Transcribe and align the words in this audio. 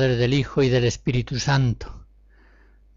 Padre, 0.00 0.16
del 0.16 0.32
Hijo 0.32 0.62
y 0.62 0.70
del 0.70 0.84
Espíritu 0.84 1.38
Santo. 1.38 2.06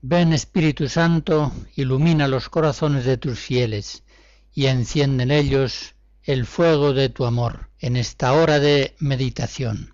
Ven 0.01 0.31
Espíritu 0.31 0.87
Santo, 0.87 1.51
ilumina 1.75 2.29
los 2.29 2.47
corazones 2.47 3.03
de 3.03 3.17
tus 3.17 3.39
fieles 3.39 4.05
y 4.53 4.67
enciende 4.67 5.23
en 5.23 5.31
ellos 5.31 5.95
el 6.23 6.45
fuego 6.45 6.93
de 6.93 7.09
tu 7.09 7.25
amor 7.25 7.69
en 7.79 7.97
esta 7.97 8.31
hora 8.31 8.61
de 8.61 8.95
meditación. 8.99 9.93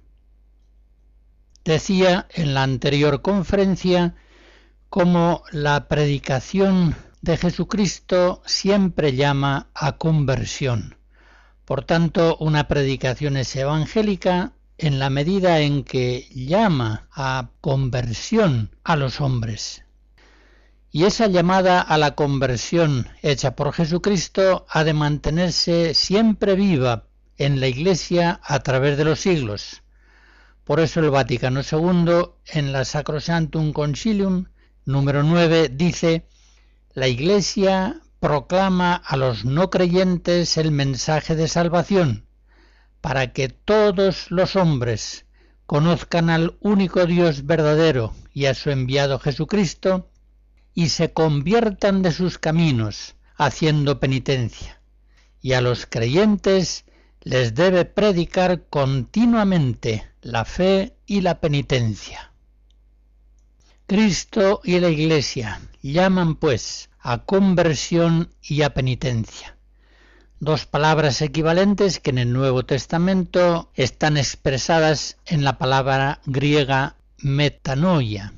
Decía 1.66 2.28
en 2.32 2.54
la 2.54 2.62
anterior 2.62 3.24
conferencia 3.24 4.14
cómo 4.90 5.42
la 5.52 5.88
predicación 5.88 6.96
de 7.22 7.38
Jesucristo 7.38 8.44
siempre 8.46 9.16
llama 9.16 9.72
a 9.74 9.98
conversión. 9.98 10.96
Por 11.66 11.86
tanto, 11.86 12.38
una 12.40 12.68
predicación 12.68 13.36
es 13.36 13.56
evangélica 13.56 14.54
en 14.80 14.98
la 14.98 15.10
medida 15.10 15.60
en 15.60 15.84
que 15.84 16.28
llama 16.34 17.08
a 17.12 17.50
conversión 17.62 18.72
a 18.84 18.96
los 18.96 19.20
hombres. 19.20 19.84
Y 20.92 21.04
esa 21.04 21.28
llamada 21.28 21.82
a 21.82 21.98
la 21.98 22.16
conversión 22.16 23.08
hecha 23.22 23.56
por 23.56 23.74
Jesucristo 23.74 24.66
ha 24.70 24.84
de 24.84 24.94
mantenerse 24.94 25.94
siempre 25.94 26.56
viva 26.56 27.04
en 27.38 27.60
la 27.60 27.68
Iglesia 27.68 28.40
a 28.44 28.60
través 28.62 28.98
de 28.98 29.04
los 29.04 29.20
siglos. 29.20 29.84
Por 30.64 30.80
eso 30.80 31.02
el 31.02 31.10
Vaticano 31.10 31.62
II, 31.62 32.32
en 32.48 32.72
la 32.72 32.86
Sacrosantum 32.86 33.74
Concilium 33.74 34.46
número 34.86 35.24
9, 35.24 35.70
dice, 35.70 36.26
la 36.94 37.08
Iglesia 37.08 38.02
proclama 38.20 38.96
a 38.96 39.18
los 39.18 39.46
no 39.46 39.70
creyentes 39.70 40.58
el 40.58 40.72
mensaje 40.72 41.36
de 41.36 41.48
salvación, 41.48 42.29
para 43.02 43.32
que 43.34 43.50
todos 43.50 44.30
los 44.32 44.56
hombres 44.56 45.26
conozcan 45.66 46.30
al 46.30 46.58
único 46.62 47.06
Dios 47.06 47.46
verdadero 47.46 48.14
y 48.34 48.46
a 48.46 48.54
su 48.54 48.72
enviado 48.72 49.20
Jesucristo, 49.20 50.10
y 50.74 50.90
se 50.90 51.12
conviertan 51.12 52.02
de 52.02 52.12
sus 52.12 52.38
caminos, 52.38 53.16
haciendo 53.36 54.00
penitencia. 54.00 54.82
Y 55.42 55.54
a 55.54 55.62
los 55.62 55.86
creyentes 55.86 56.86
les 57.22 57.54
debe 57.54 57.86
predicar 57.86 58.66
continuamente 58.70 60.08
la 60.22 60.46
fe 60.46 60.96
y 61.06 61.22
la 61.22 61.40
penitencia. 61.40 62.34
Cristo 63.88 64.62
y 64.64 64.80
la 64.80 64.90
Iglesia 64.90 65.62
llaman 65.82 66.36
pues 66.36 66.90
a 67.00 67.26
conversión 67.26 68.34
y 68.42 68.62
a 68.62 68.74
penitencia 68.74 69.59
dos 70.40 70.66
palabras 70.66 71.22
equivalentes 71.22 72.00
que 72.00 72.12
en 72.12 72.18
el 72.18 72.32
Nuevo 72.32 72.64
Testamento 72.64 73.70
están 73.76 74.18
expresadas 74.18 75.18
en 75.26 75.44
la 75.44 75.58
palabra 75.58 76.22
griega 76.26 76.96
metanoia. 77.18 78.34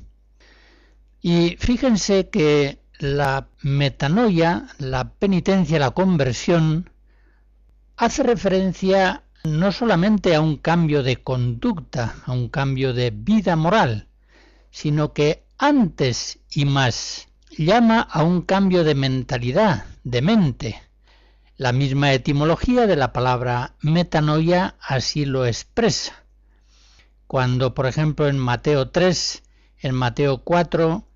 Y 1.20 1.56
fíjense 1.60 2.28
que 2.28 2.78
la 2.98 3.46
metanoia, 3.62 4.66
la 4.78 5.10
penitencia, 5.10 5.78
la 5.78 5.92
conversión, 5.92 6.90
hace 7.96 8.24
referencia 8.24 9.22
no 9.44 9.70
solamente 9.70 10.34
a 10.34 10.40
un 10.40 10.56
cambio 10.56 11.02
de 11.02 11.22
conducta, 11.22 12.16
a 12.26 12.32
un 12.32 12.48
cambio 12.48 12.92
de 12.92 13.10
vida 13.10 13.54
moral, 13.54 14.08
sino 14.70 15.12
que 15.12 15.44
antes 15.58 16.40
y 16.50 16.64
más 16.64 17.28
llama 17.56 18.00
a 18.00 18.24
un 18.24 18.42
cambio 18.42 18.82
de 18.82 18.94
mentalidad, 18.94 19.84
de 20.02 20.22
mente, 20.22 20.82
la 21.62 21.70
misma 21.70 22.12
etimología 22.12 22.88
de 22.88 22.96
la 22.96 23.12
palabra 23.12 23.76
metanoia 23.82 24.74
así 24.80 25.24
lo 25.24 25.46
expresa. 25.46 26.24
Cuando, 27.28 27.72
por 27.72 27.86
ejemplo, 27.86 28.26
en 28.26 28.36
Mateo 28.36 28.90
3, 28.90 29.44
en 29.78 29.94
Mateo 29.94 30.38
4, 30.38 31.06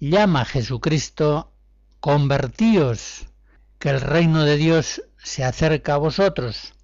llama 0.00 0.40
a 0.40 0.44
Jesucristo, 0.44 1.52
convertíos, 2.00 3.26
que 3.78 3.90
el 3.90 4.00
reino 4.00 4.42
de 4.42 4.56
Dios 4.56 5.04
se 5.22 5.44
acerca 5.44 5.94
a 5.94 5.98
vosotros. 5.98 6.74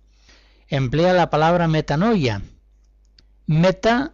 Emplea 0.69 1.12
la 1.12 1.29
palabra 1.29 1.67
metanoia. 1.67 2.41
Meta 3.49 4.12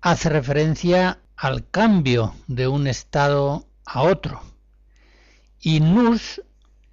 hace 0.00 0.28
referencia 0.28 1.20
al 1.36 1.70
cambio 1.70 2.34
de 2.48 2.66
un 2.66 2.88
estado 2.88 3.68
a 3.84 4.02
otro. 4.02 4.42
Y 5.60 5.78
nous 5.78 6.42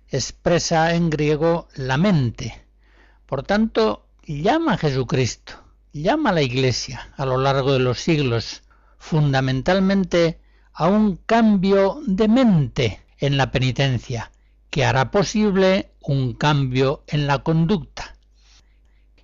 expresa 0.09 0.93
en 0.93 1.09
griego 1.09 1.67
la 1.75 1.97
mente. 1.97 2.63
Por 3.25 3.43
tanto, 3.43 4.05
llama 4.25 4.73
a 4.73 4.77
Jesucristo, 4.77 5.53
llama 5.93 6.29
a 6.29 6.33
la 6.33 6.41
Iglesia 6.41 7.09
a 7.17 7.25
lo 7.25 7.37
largo 7.37 7.73
de 7.73 7.79
los 7.79 7.99
siglos, 7.99 8.63
fundamentalmente 8.97 10.39
a 10.73 10.87
un 10.87 11.17
cambio 11.17 11.99
de 12.05 12.27
mente 12.27 13.01
en 13.17 13.37
la 13.37 13.51
penitencia, 13.51 14.31
que 14.69 14.85
hará 14.85 15.11
posible 15.11 15.91
un 16.01 16.33
cambio 16.33 17.03
en 17.07 17.27
la 17.27 17.39
conducta. 17.39 18.15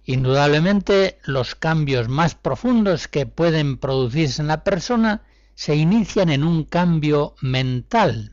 Indudablemente 0.05 1.19
los 1.23 1.55
cambios 1.55 2.09
más 2.09 2.35
profundos 2.35 3.07
que 3.07 3.25
pueden 3.25 3.77
producirse 3.77 4.41
en 4.41 4.49
la 4.49 4.63
persona 4.63 5.21
se 5.55 5.75
inician 5.75 6.29
en 6.29 6.43
un 6.43 6.65
cambio 6.65 7.35
mental, 7.39 8.32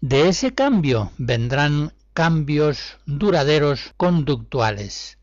de 0.00 0.28
ese 0.28 0.54
cambio 0.54 1.10
vendrán 1.18 1.92
cambios 2.14 2.98
duraderos 3.06 3.92
conductuales. 3.96 5.18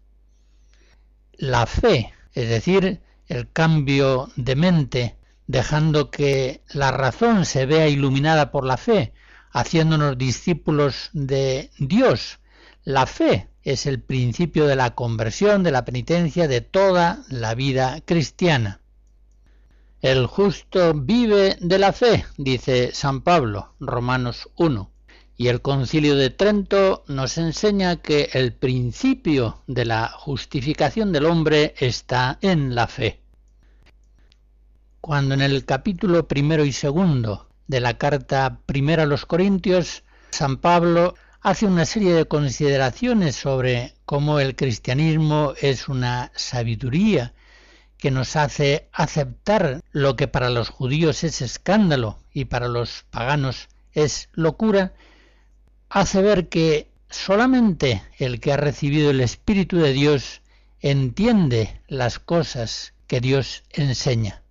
La 1.34 1.66
fe, 1.66 2.14
es 2.34 2.50
decir, 2.50 3.02
el 3.28 3.52
cambio 3.52 4.30
de 4.36 4.56
mente, 4.56 5.16
dejando 5.48 6.12
que 6.12 6.62
la 6.74 6.92
razón 6.92 7.46
se 7.46 7.66
vea 7.66 7.88
iluminada 7.88 8.52
por 8.52 8.66
la 8.66 8.78
fe, 8.78 9.14
haciéndonos 9.52 10.18
discípulos 10.18 11.10
de 11.14 11.72
Dios. 11.78 12.40
La 12.84 13.06
fe 13.06 13.48
es 13.64 13.86
el 13.86 14.02
principio 14.02 14.68
de 14.68 14.76
la 14.76 14.94
conversión, 14.94 15.64
de 15.64 15.72
la 15.72 15.86
penitencia, 15.86 16.48
de 16.48 16.62
toda 16.62 17.24
la 17.30 17.56
vida 17.56 18.02
cristiana. 18.06 18.82
El 20.02 20.28
justo 20.28 20.94
vive 20.94 21.58
de 21.62 21.80
la 21.80 21.94
fe, 21.94 22.26
dice 22.38 22.92
San 22.94 23.22
Pablo, 23.22 23.74
Romanos 23.80 24.50
1. 24.58 24.92
Y 25.38 25.48
el 25.48 25.62
concilio 25.62 26.16
de 26.16 26.30
Trento 26.30 27.04
nos 27.08 27.38
enseña 27.38 27.96
que 27.98 28.30
el 28.34 28.54
principio 28.54 29.64
de 29.68 29.86
la 29.86 30.10
justificación 30.10 31.12
del 31.12 31.26
hombre 31.26 31.76
está 31.80 32.38
en 32.42 32.76
la 32.76 32.88
fe. 32.88 33.22
Cuando 35.02 35.34
en 35.34 35.42
el 35.42 35.66
capítulo 35.66 36.28
primero 36.28 36.66
y 36.66 36.72
segundo 36.72 37.48
de 37.68 37.80
la 37.80 37.98
carta 37.98 38.60
primera 38.66 39.04
a 39.04 39.08
los 39.08 39.26
Corintios, 39.26 40.04
San 40.32 40.58
Pablo 40.58 41.16
hace 41.42 41.66
una 41.66 41.86
serie 41.86 42.14
de 42.14 42.26
consideraciones 42.26 43.36
sobre 43.36 43.94
cómo 44.06 44.40
el 44.40 44.56
cristianismo 44.56 45.54
es 45.62 45.88
una 45.88 46.32
sabiduría 46.36 47.35
que 47.98 48.12
nos 48.12 48.36
hace 48.36 48.90
aceptar 48.92 49.82
lo 49.92 50.16
que 50.16 50.28
para 50.28 50.50
los 50.50 50.70
judíos 50.70 51.24
es 51.24 51.42
escándalo 51.42 52.20
y 52.34 52.46
para 52.46 52.68
los 52.68 53.06
paganos 53.10 53.68
es 53.94 54.30
locura, 54.34 54.94
hace 55.90 56.22
ver 56.22 56.50
que 56.50 56.90
solamente 57.10 58.04
el 58.18 58.40
que 58.40 58.52
ha 58.52 58.58
recibido 58.58 59.12
el 59.12 59.22
Espíritu 59.22 59.78
de 59.78 59.94
Dios 59.94 60.42
entiende 60.82 61.82
las 61.88 62.20
cosas 62.20 62.94
que 63.08 63.22
Dios 63.22 63.64
enseña. 63.72 64.44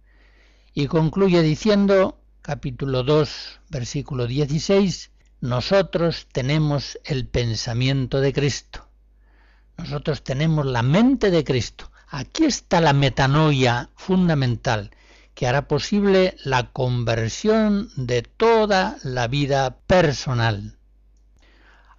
Y 0.73 0.87
concluye 0.87 1.43
diciendo, 1.43 2.19
capítulo 2.43 3.02
2, 3.02 3.61
versículo 3.69 4.26
16, 4.26 5.11
nosotros 5.41 6.26
tenemos 6.32 6.99
el 7.05 7.26
pensamiento 7.26 8.20
de 8.20 8.32
Cristo. 8.32 8.88
Nosotros 9.76 10.25
tenemos 10.25 10.64
la 10.67 10.82
mente 10.82 11.31
de 11.31 11.44
Cristo. 11.44 11.91
Aquí 12.17 12.45
está 12.45 12.81
la 12.81 12.93
metanoia 12.93 13.91
fundamental 13.97 14.93
que 15.35 15.49
hará 15.49 15.67
posible 15.67 16.37
la 16.45 16.71
conversión 16.71 17.91
de 17.97 18.23
toda 18.23 18.99
la 19.03 19.27
vida 19.27 19.79
personal. 19.89 20.79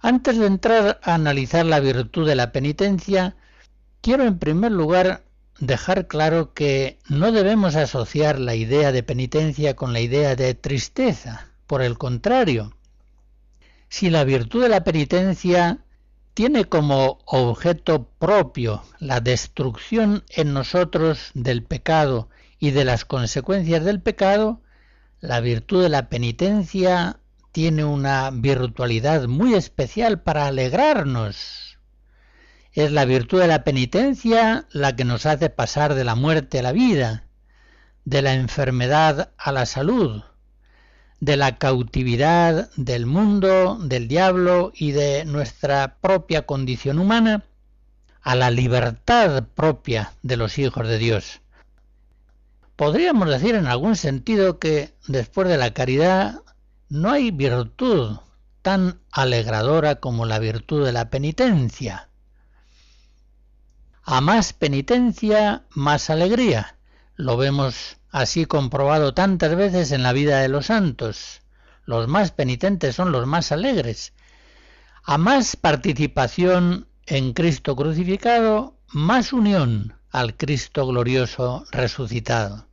Antes 0.00 0.38
de 0.38 0.46
entrar 0.46 1.00
a 1.02 1.12
analizar 1.12 1.66
la 1.66 1.80
virtud 1.80 2.26
de 2.26 2.34
la 2.34 2.50
penitencia, 2.50 3.36
quiero 4.00 4.24
en 4.24 4.38
primer 4.38 4.72
lugar 4.72 5.22
dejar 5.58 6.06
claro 6.06 6.54
que 6.54 6.98
no 7.10 7.30
debemos 7.30 7.76
asociar 7.76 8.38
la 8.38 8.54
idea 8.54 8.92
de 8.92 9.02
penitencia 9.02 9.76
con 9.76 9.92
la 9.92 10.00
idea 10.00 10.34
de 10.34 10.54
tristeza. 10.54 11.48
Por 11.66 11.82
el 11.82 11.98
contrario, 11.98 12.74
si 13.90 14.08
la 14.08 14.24
virtud 14.24 14.62
de 14.62 14.70
la 14.70 14.82
penitencia 14.82 15.80
tiene 16.36 16.66
como 16.66 17.20
objeto 17.24 18.10
propio 18.18 18.82
la 18.98 19.20
destrucción 19.20 20.22
en 20.28 20.52
nosotros 20.52 21.30
del 21.32 21.62
pecado 21.64 22.28
y 22.58 22.72
de 22.72 22.84
las 22.84 23.06
consecuencias 23.06 23.86
del 23.86 24.02
pecado, 24.02 24.60
la 25.20 25.40
virtud 25.40 25.82
de 25.82 25.88
la 25.88 26.10
penitencia 26.10 27.20
tiene 27.52 27.86
una 27.86 28.30
virtualidad 28.30 29.28
muy 29.28 29.54
especial 29.54 30.20
para 30.20 30.48
alegrarnos. 30.48 31.78
Es 32.72 32.92
la 32.92 33.06
virtud 33.06 33.40
de 33.40 33.46
la 33.46 33.64
penitencia 33.64 34.66
la 34.72 34.94
que 34.94 35.06
nos 35.06 35.24
hace 35.24 35.48
pasar 35.48 35.94
de 35.94 36.04
la 36.04 36.16
muerte 36.16 36.58
a 36.58 36.62
la 36.62 36.72
vida, 36.72 37.24
de 38.04 38.20
la 38.20 38.34
enfermedad 38.34 39.32
a 39.38 39.52
la 39.52 39.64
salud, 39.64 40.22
de 41.20 41.36
la 41.36 41.58
cautividad 41.58 42.70
del 42.76 43.06
mundo, 43.06 43.78
del 43.80 44.08
diablo 44.08 44.72
y 44.74 44.92
de 44.92 45.24
nuestra 45.24 45.96
propia 46.00 46.46
condición 46.46 46.98
humana, 46.98 47.44
a 48.22 48.34
la 48.34 48.50
libertad 48.50 49.44
propia 49.54 50.12
de 50.22 50.36
los 50.36 50.58
hijos 50.58 50.86
de 50.88 50.98
Dios. 50.98 51.40
Podríamos 52.74 53.28
decir 53.28 53.54
en 53.54 53.66
algún 53.66 53.96
sentido 53.96 54.58
que 54.58 54.92
después 55.06 55.48
de 55.48 55.56
la 55.56 55.72
caridad 55.72 56.42
no 56.88 57.10
hay 57.10 57.30
virtud 57.30 58.18
tan 58.62 59.00
alegradora 59.12 59.96
como 59.96 60.26
la 60.26 60.38
virtud 60.38 60.84
de 60.84 60.92
la 60.92 61.08
penitencia. 61.08 62.08
A 64.02 64.20
más 64.20 64.52
penitencia, 64.52 65.64
más 65.70 66.10
alegría. 66.10 66.75
Lo 67.16 67.38
vemos 67.38 67.96
así 68.10 68.44
comprobado 68.44 69.14
tantas 69.14 69.56
veces 69.56 69.90
en 69.90 70.02
la 70.02 70.12
vida 70.12 70.40
de 70.40 70.48
los 70.48 70.66
santos. 70.66 71.40
Los 71.84 72.08
más 72.08 72.30
penitentes 72.30 72.94
son 72.94 73.10
los 73.10 73.26
más 73.26 73.52
alegres. 73.52 74.12
A 75.02 75.16
más 75.16 75.56
participación 75.56 76.88
en 77.06 77.32
Cristo 77.32 77.74
crucificado, 77.74 78.76
más 78.88 79.32
unión 79.32 79.94
al 80.10 80.36
Cristo 80.36 80.86
glorioso 80.86 81.64
resucitado. 81.70 82.66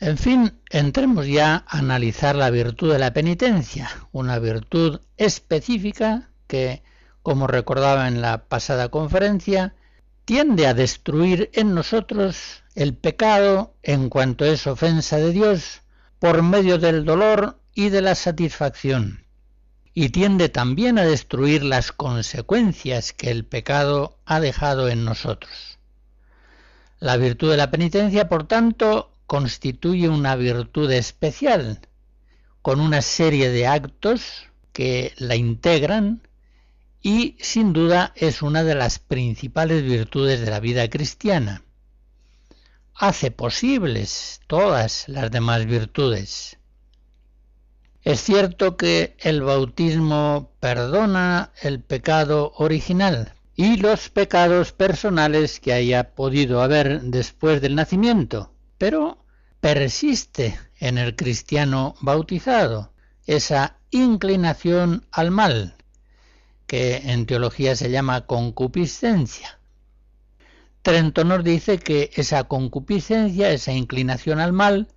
En 0.00 0.18
fin, 0.18 0.60
entremos 0.70 1.26
ya 1.26 1.64
a 1.66 1.78
analizar 1.78 2.36
la 2.36 2.50
virtud 2.50 2.92
de 2.92 2.98
la 2.98 3.14
penitencia, 3.14 3.88
una 4.12 4.38
virtud 4.38 5.00
específica 5.16 6.30
que, 6.46 6.82
como 7.22 7.46
recordaba 7.46 8.06
en 8.08 8.20
la 8.20 8.44
pasada 8.44 8.90
conferencia, 8.90 9.74
tiende 10.24 10.66
a 10.66 10.74
destruir 10.74 11.50
en 11.52 11.74
nosotros 11.74 12.62
el 12.74 12.94
pecado 12.94 13.74
en 13.82 14.08
cuanto 14.08 14.44
es 14.44 14.66
ofensa 14.66 15.18
de 15.18 15.32
Dios 15.32 15.82
por 16.18 16.42
medio 16.42 16.78
del 16.78 17.04
dolor 17.04 17.58
y 17.74 17.90
de 17.90 18.00
la 18.00 18.14
satisfacción, 18.14 19.24
y 19.92 20.08
tiende 20.08 20.48
también 20.48 20.98
a 20.98 21.04
destruir 21.04 21.62
las 21.62 21.92
consecuencias 21.92 23.12
que 23.12 23.30
el 23.30 23.44
pecado 23.44 24.18
ha 24.24 24.40
dejado 24.40 24.88
en 24.88 25.04
nosotros. 25.04 25.78
La 26.98 27.16
virtud 27.16 27.50
de 27.50 27.58
la 27.58 27.70
penitencia, 27.70 28.28
por 28.28 28.46
tanto, 28.46 29.12
constituye 29.26 30.08
una 30.08 30.36
virtud 30.36 30.90
especial, 30.90 31.80
con 32.62 32.80
una 32.80 33.02
serie 33.02 33.50
de 33.50 33.66
actos 33.66 34.46
que 34.72 35.12
la 35.18 35.36
integran 35.36 36.22
y 37.04 37.36
sin 37.38 37.74
duda 37.74 38.14
es 38.16 38.40
una 38.40 38.64
de 38.64 38.74
las 38.74 38.98
principales 38.98 39.82
virtudes 39.82 40.40
de 40.40 40.50
la 40.50 40.58
vida 40.58 40.88
cristiana. 40.88 41.62
Hace 42.94 43.30
posibles 43.30 44.40
todas 44.46 45.06
las 45.06 45.30
demás 45.30 45.66
virtudes. 45.66 46.56
Es 48.04 48.22
cierto 48.22 48.78
que 48.78 49.16
el 49.18 49.42
bautismo 49.42 50.50
perdona 50.60 51.52
el 51.60 51.80
pecado 51.80 52.54
original 52.56 53.34
y 53.54 53.76
los 53.76 54.08
pecados 54.08 54.72
personales 54.72 55.60
que 55.60 55.74
haya 55.74 56.14
podido 56.14 56.62
haber 56.62 57.02
después 57.02 57.60
del 57.60 57.74
nacimiento, 57.74 58.50
pero 58.78 59.18
persiste 59.60 60.58
en 60.78 60.96
el 60.96 61.16
cristiano 61.16 61.96
bautizado 62.00 62.94
esa 63.26 63.76
inclinación 63.90 65.06
al 65.12 65.30
mal, 65.30 65.76
que 66.66 66.96
en 66.96 67.26
teología 67.26 67.76
se 67.76 67.90
llama 67.90 68.26
concupiscencia. 68.26 69.58
Trento 70.82 71.24
nos 71.24 71.42
dice 71.42 71.78
que 71.78 72.10
esa 72.14 72.44
concupiscencia, 72.44 73.50
esa 73.50 73.72
inclinación 73.72 74.40
al 74.40 74.52
mal, 74.52 74.88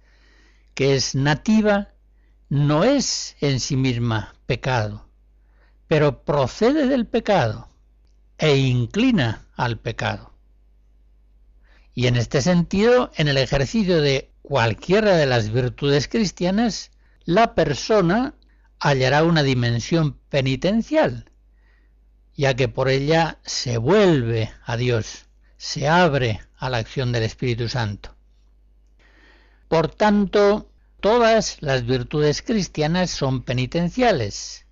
que 0.74 0.96
es 0.96 1.16
nativa, 1.16 1.90
no 2.50 2.84
es 2.84 3.36
en 3.42 3.60
sí 3.60 3.76
misma 3.76 4.36
pecado, 4.46 5.08
pero 5.88 6.24
procede 6.24 6.88
del 6.88 7.06
pecado 7.06 7.70
e 8.38 8.58
inclina 8.58 9.46
al 9.56 9.80
pecado. 9.80 10.34
Y 11.94 12.08
en 12.08 12.16
este 12.16 12.42
sentido, 12.42 13.12
en 13.16 13.28
el 13.28 13.38
ejercicio 13.38 14.02
de 14.02 14.30
cualquiera 14.44 15.18
de 15.18 15.26
las 15.26 15.52
virtudes 15.52 16.08
cristianas, 16.08 16.92
la 17.26 17.56
persona 17.56 18.36
hallará 18.80 19.24
una 19.24 19.44
dimensión 19.44 20.18
penitencial, 20.30 21.32
ya 22.38 22.54
que 22.54 22.70
por 22.70 22.88
ella 22.88 23.40
se 23.44 23.78
vuelve 23.78 24.52
a 24.64 24.78
Dios, 24.78 25.26
se 25.58 25.88
abre 25.88 26.40
a 26.58 26.70
la 26.70 26.78
acción 26.78 27.12
del 27.12 27.24
Espíritu 27.24 27.68
Santo. 27.68 28.16
Por 29.68 29.90
tanto, 29.90 30.70
todas 31.02 31.58
las 31.62 31.86
virtudes 31.86 32.44
cristianas 32.44 33.10
son 33.10 33.42
penitenciales, 33.42 34.66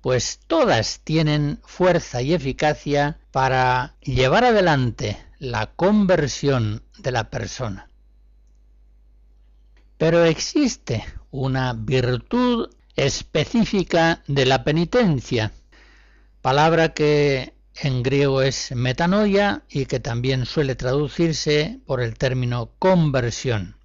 pues 0.00 0.40
todas 0.46 1.00
tienen 1.04 1.60
fuerza 1.64 2.22
y 2.22 2.34
eficacia 2.34 3.18
para 3.30 3.94
llevar 4.00 4.44
adelante 4.44 5.16
la 5.38 5.66
conversión 5.66 6.82
de 6.98 7.12
la 7.12 7.30
persona. 7.30 7.88
Pero 9.96 10.24
existe 10.24 11.04
una 11.30 11.72
virtud 11.72 12.70
específica 12.96 14.22
de 14.26 14.46
la 14.46 14.64
penitencia, 14.64 15.52
palabra 16.42 16.94
que 16.94 17.54
en 17.74 18.02
griego 18.02 18.42
es 18.42 18.72
metanoia 18.72 19.62
y 19.68 19.86
que 19.86 20.00
también 20.00 20.46
suele 20.46 20.74
traducirse 20.74 21.80
por 21.86 22.00
el 22.00 22.16
término 22.16 22.70
conversión. 22.78 23.76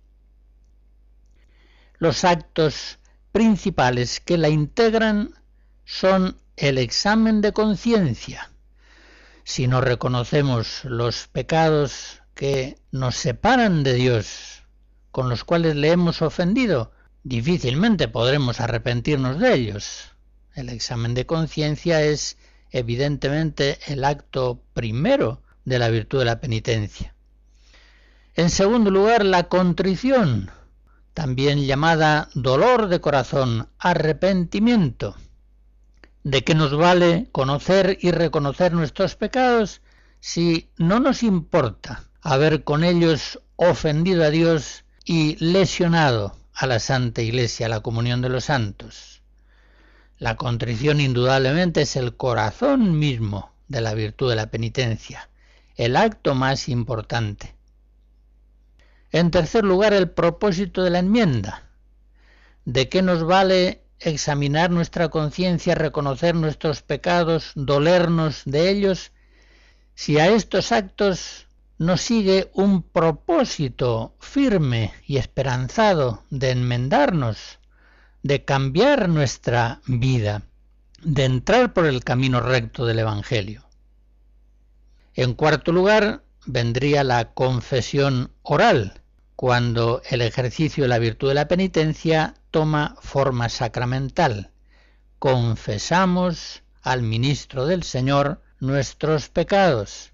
Los 1.97 2.23
actos 2.23 2.99
principales 3.31 4.19
que 4.19 4.37
la 4.37 4.49
integran 4.49 5.33
son 5.85 6.37
el 6.57 6.77
examen 6.77 7.41
de 7.41 7.53
conciencia, 7.53 8.49
si 9.43 9.67
no 9.67 9.81
reconocemos 9.81 10.83
los 10.85 11.27
pecados 11.27 12.21
que 12.33 12.77
nos 12.91 13.15
separan 13.15 13.83
de 13.83 13.93
Dios, 13.93 14.63
con 15.11 15.29
los 15.29 15.43
cuales 15.43 15.75
le 15.75 15.91
hemos 15.91 16.21
ofendido, 16.21 16.91
difícilmente 17.23 18.07
podremos 18.07 18.59
arrepentirnos 18.59 19.39
de 19.39 19.53
ellos. 19.53 20.14
El 20.55 20.69
examen 20.69 21.13
de 21.13 21.25
conciencia 21.25 22.01
es 22.01 22.37
evidentemente 22.71 23.77
el 23.87 24.05
acto 24.05 24.61
primero 24.73 25.41
de 25.65 25.79
la 25.79 25.89
virtud 25.89 26.19
de 26.19 26.25
la 26.25 26.39
penitencia. 26.39 27.13
En 28.35 28.49
segundo 28.49 28.89
lugar, 28.89 29.25
la 29.25 29.49
contrición, 29.49 30.49
también 31.13 31.65
llamada 31.65 32.29
dolor 32.35 32.87
de 32.87 33.01
corazón, 33.01 33.67
arrepentimiento. 33.79 35.17
¿De 36.23 36.45
qué 36.45 36.55
nos 36.55 36.75
vale 36.75 37.27
conocer 37.33 37.97
y 38.01 38.11
reconocer 38.11 38.71
nuestros 38.71 39.17
pecados 39.17 39.81
si 40.21 40.69
no 40.77 41.01
nos 41.01 41.21
importa 41.21 42.05
haber 42.21 42.63
con 42.63 42.85
ellos 42.85 43.41
ofendido 43.57 44.23
a 44.23 44.29
Dios 44.29 44.85
y 45.03 45.35
lesionado 45.43 46.37
a 46.53 46.65
la 46.65 46.79
Santa 46.79 47.21
Iglesia, 47.21 47.65
a 47.65 47.69
la 47.69 47.81
comunión 47.81 48.21
de 48.21 48.29
los 48.29 48.45
santos? 48.45 49.14
La 50.17 50.35
contrición 50.37 51.01
indudablemente 51.01 51.81
es 51.81 51.95
el 51.95 52.15
corazón 52.15 52.97
mismo 52.97 53.51
de 53.67 53.81
la 53.81 53.93
virtud 53.93 54.29
de 54.29 54.37
la 54.37 54.49
penitencia, 54.49 55.29
el 55.75 55.97
acto 55.97 56.35
más 56.35 56.69
importante. 56.69 57.55
En 59.11 59.31
tercer 59.31 59.65
lugar, 59.65 59.93
el 59.93 60.09
propósito 60.09 60.83
de 60.83 60.89
la 60.89 60.99
enmienda. 60.99 61.63
¿De 62.63 62.87
qué 62.89 63.01
nos 63.01 63.23
vale 63.23 63.81
examinar 63.99 64.71
nuestra 64.71 65.09
conciencia, 65.09 65.75
reconocer 65.75 66.35
nuestros 66.35 66.81
pecados, 66.81 67.51
dolernos 67.55 68.43
de 68.45 68.69
ellos, 68.69 69.11
si 69.95 70.19
a 70.19 70.27
estos 70.29 70.71
actos 70.71 71.47
nos 71.77 72.01
sigue 72.01 72.49
un 72.53 72.83
propósito 72.83 74.15
firme 74.19 74.93
y 75.05 75.17
esperanzado 75.17 76.23
de 76.29 76.51
enmendarnos, 76.51 77.59
de 78.25 78.43
cambiar 78.43 79.07
nuestra 79.07 79.81
vida, 79.85 80.41
de 81.03 81.25
entrar 81.25 81.73
por 81.73 81.85
el 81.85 82.03
camino 82.03 82.39
recto 82.39 82.87
del 82.87 82.97
Evangelio. 82.97 83.69
En 85.13 85.35
cuarto 85.35 85.71
lugar, 85.71 86.23
vendría 86.47 87.03
la 87.03 87.33
confesión 87.35 88.31
oral, 88.41 89.03
cuando 89.35 90.01
el 90.09 90.21
ejercicio 90.21 90.85
de 90.85 90.87
la 90.87 90.97
virtud 90.97 91.27
de 91.27 91.35
la 91.35 91.47
penitencia 91.47 92.33
toma 92.49 92.95
forma 92.99 93.47
sacramental. 93.47 94.49
Confesamos 95.19 96.63
al 96.81 97.03
ministro 97.03 97.67
del 97.67 97.83
Señor 97.83 98.41
nuestros 98.59 99.29
pecados, 99.29 100.13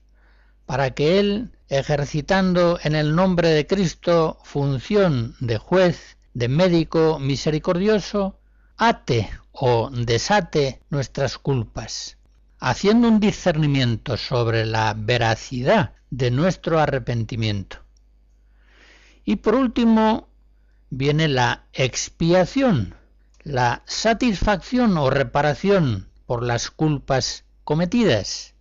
para 0.65 0.91
que 0.91 1.18
Él, 1.18 1.51
ejercitando 1.70 2.77
en 2.84 2.94
el 2.94 3.15
nombre 3.15 3.51
de 3.51 3.65
Cristo 3.65 4.38
función 4.44 5.34
de 5.39 5.58
juez, 5.58 6.18
de 6.33 6.47
médico 6.47 7.19
misericordioso, 7.19 8.39
ate 8.77 9.29
o 9.51 9.89
desate 9.91 10.81
nuestras 10.89 11.38
culpas, 11.38 12.17
haciendo 12.59 13.07
un 13.07 13.19
discernimiento 13.19 14.17
sobre 14.17 14.65
la 14.65 14.93
veracidad 14.97 15.93
de 16.09 16.31
nuestro 16.31 16.79
arrepentimiento. 16.79 17.77
Y 19.23 19.38
por 19.38 19.55
último 19.55 20.29
viene 20.89 21.27
la 21.27 21.65
expiación, 21.73 22.95
la 23.43 23.83
satisfacción 23.85 24.97
o 24.97 25.09
reparación 25.09 26.09
por 26.25 26.43
las 26.43 26.71
culpas 26.71 27.45
cometidas. 27.63 28.55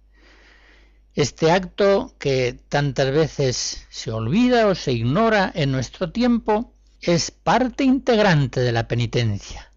Este 1.14 1.50
acto 1.50 2.14
que 2.18 2.58
tantas 2.68 3.10
veces 3.10 3.86
se 3.90 4.12
olvida 4.12 4.66
o 4.66 4.74
se 4.74 4.92
ignora 4.92 5.50
en 5.54 5.72
nuestro 5.72 6.12
tiempo 6.12 6.72
es 7.02 7.30
parte 7.30 7.85
integrante 7.85 8.61
de 8.61 8.73
la 8.73 8.87
penitencia. 8.87 9.71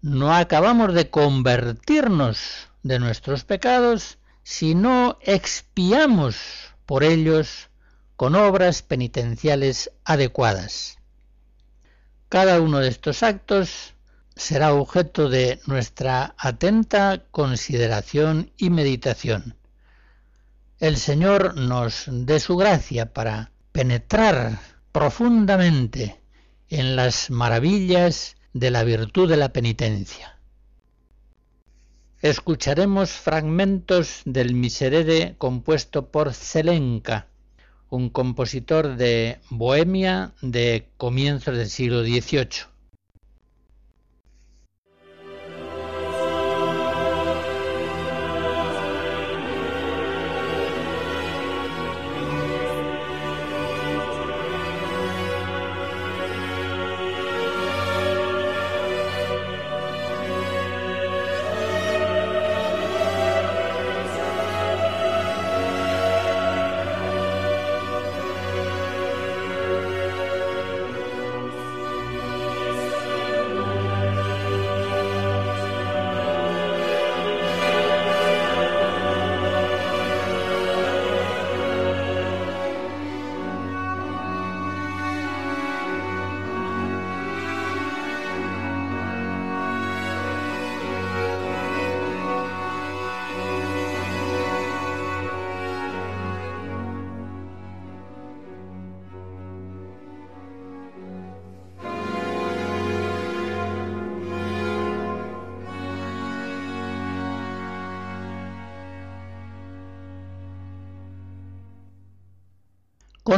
No 0.00 0.32
acabamos 0.32 0.94
de 0.94 1.10
convertirnos 1.10 2.68
de 2.84 3.00
nuestros 3.00 3.44
pecados 3.44 4.18
si 4.44 4.76
no 4.76 5.18
expiamos 5.22 6.36
por 6.86 7.02
ellos 7.02 7.68
con 8.14 8.36
obras 8.36 8.82
penitenciales 8.82 9.90
adecuadas. 10.04 10.98
Cada 12.28 12.60
uno 12.60 12.78
de 12.78 12.88
estos 12.88 13.24
actos 13.24 13.94
será 14.36 14.72
objeto 14.72 15.28
de 15.28 15.60
nuestra 15.66 16.34
atenta 16.38 17.24
consideración 17.32 18.52
y 18.56 18.70
meditación. 18.70 19.56
El 20.78 20.96
Señor 20.96 21.56
nos 21.56 22.04
dé 22.06 22.38
su 22.38 22.56
gracia 22.56 23.12
para 23.12 23.50
penetrar 23.72 24.60
profundamente 24.92 26.20
en 26.68 26.96
las 26.96 27.30
maravillas 27.30 28.36
de 28.52 28.70
la 28.70 28.84
virtud 28.84 29.28
de 29.28 29.36
la 29.36 29.52
penitencia. 29.52 30.38
Escucharemos 32.22 33.10
fragmentos 33.10 34.22
del 34.24 34.54
Miserere 34.54 35.34
compuesto 35.38 36.10
por 36.10 36.32
Zelenka, 36.32 37.28
un 37.88 38.08
compositor 38.08 38.96
de 38.96 39.38
Bohemia 39.50 40.32
de 40.42 40.88
comienzos 40.96 41.56
del 41.56 41.68
siglo 41.68 42.02
XVIII. 42.02 42.75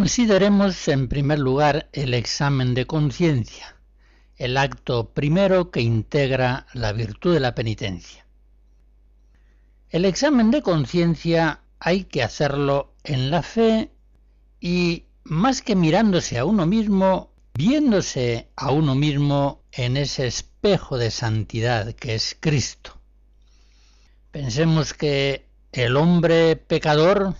Consideremos 0.09 0.89
en 0.89 1.07
primer 1.07 1.39
lugar 1.39 1.91
el 1.93 2.15
examen 2.15 2.73
de 2.73 2.87
conciencia, 2.87 3.77
el 4.37 4.57
acto 4.57 5.11
primero 5.13 5.71
que 5.71 5.83
integra 5.83 6.67
la 6.73 6.95
virtud 6.95 7.35
de 7.35 7.41
la 7.41 7.55
penitencia. 7.55 8.25
El 9.91 10.07
examen 10.07 10.51
de 10.51 10.63
conciencia 10.63 11.61
hay 11.79 12.05
que 12.05 12.23
hacerlo 12.23 12.95
en 13.05 13.31
la 13.31 13.43
fe 13.43 13.91
y 14.61 15.05
más 15.25 15.61
que 15.61 15.77
mirándose 15.77 16.39
a 16.39 16.47
uno 16.47 16.65
mismo, 16.65 17.31
viéndose 17.53 18.49
a 18.57 18.71
uno 18.71 18.95
mismo 18.95 19.61
en 19.73 19.99
ese 19.99 20.27
espejo 20.27 20.97
de 20.97 21.11
santidad 21.11 21.93
que 21.93 22.15
es 22.15 22.35
Cristo. 22.41 22.99
Pensemos 24.31 24.95
que 24.95 25.45
el 25.71 25.99
hombre 25.99 26.57
pecador 26.57 27.35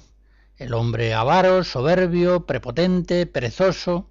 el 0.59 0.75
hombre 0.75 1.15
avaro, 1.15 1.63
soberbio, 1.63 2.45
prepotente, 2.45 3.27
perezoso. 3.27 4.11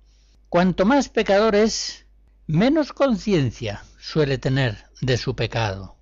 Cuanto 0.50 0.86
más 0.86 1.10
pecador 1.10 1.56
es, 1.56 2.06
menos 2.48 2.94
conciencia 2.94 3.84
suele 4.00 4.38
tener 4.38 4.86
de 5.02 5.18
su 5.18 5.36
pecado. 5.36 5.98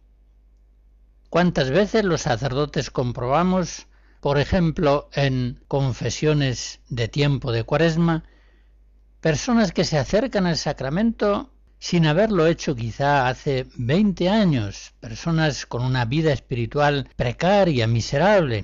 ¿Cuántas 1.29 1.71
veces 1.71 2.05
los 2.05 2.21
sacerdotes 2.21 2.91
comprobamos, 2.91 3.87
por 4.21 4.37
ejemplo, 4.37 5.09
en 5.13 5.63
confesiones 5.67 6.79
de 6.89 7.07
tiempo 7.07 7.51
de 7.51 7.63
cuaresma, 7.63 8.23
personas 9.21 9.71
que 9.71 9.83
se 9.83 9.97
acercan 9.97 10.45
al 10.45 10.57
sacramento 10.57 11.51
sin 11.79 12.05
haberlo 12.05 12.45
hecho 12.45 12.75
quizá 12.75 13.27
hace 13.27 13.65
20 13.75 14.29
años, 14.29 14.93
personas 14.99 15.65
con 15.65 15.83
una 15.83 16.05
vida 16.05 16.31
espiritual 16.31 17.09
precaria, 17.15 17.87
miserable, 17.87 18.63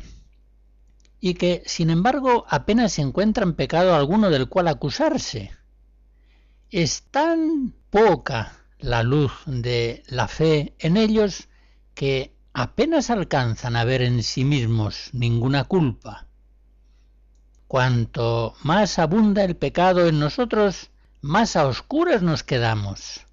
y 1.24 1.36
que, 1.36 1.62
sin 1.68 1.92
embargo, 1.92 2.46
apenas 2.50 2.98
encuentran 2.98 3.54
pecado 3.54 3.96
alguno 3.96 4.32
del 4.32 4.50
cual 4.50 4.68
acusarse. 4.68 5.52
Es 6.72 7.04
tan 7.12 7.76
poca 7.92 8.58
la 8.80 9.04
luz 9.04 9.32
de 9.46 10.02
la 10.08 10.28
fe 10.28 10.74
en 10.80 10.98
ellos 10.98 11.48
que 11.94 12.36
apenas 12.54 13.12
alcanzan 13.12 13.76
a 13.76 13.84
ver 13.86 14.02
en 14.02 14.24
sí 14.24 14.44
mismos 14.44 15.10
ninguna 15.14 15.66
culpa. 15.66 16.26
Cuanto 17.68 18.56
más 18.64 18.98
abunda 18.98 19.44
el 19.44 19.56
pecado 19.56 20.08
en 20.08 20.20
nosotros, 20.20 20.90
más 21.22 21.56
a 21.56 21.68
oscuras 21.68 22.24
nos 22.24 22.44
quedamos. 22.44 23.28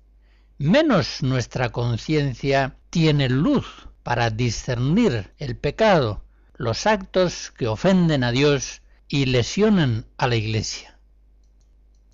Menos 0.59 1.23
nuestra 1.23 1.71
conciencia 1.71 2.77
tiene 2.91 3.31
luz 3.31 3.89
para 4.03 4.29
discernir 4.29 5.33
el 5.39 5.57
pecado 5.57 6.28
los 6.59 6.87
actos 6.87 7.53
que 7.57 7.69
ofenden 7.69 8.25
a 8.25 8.33
Dios 8.33 8.83
y 9.07 9.27
lesionan 9.27 10.07
a 10.19 10.27
la 10.27 10.35
Iglesia. 10.35 10.99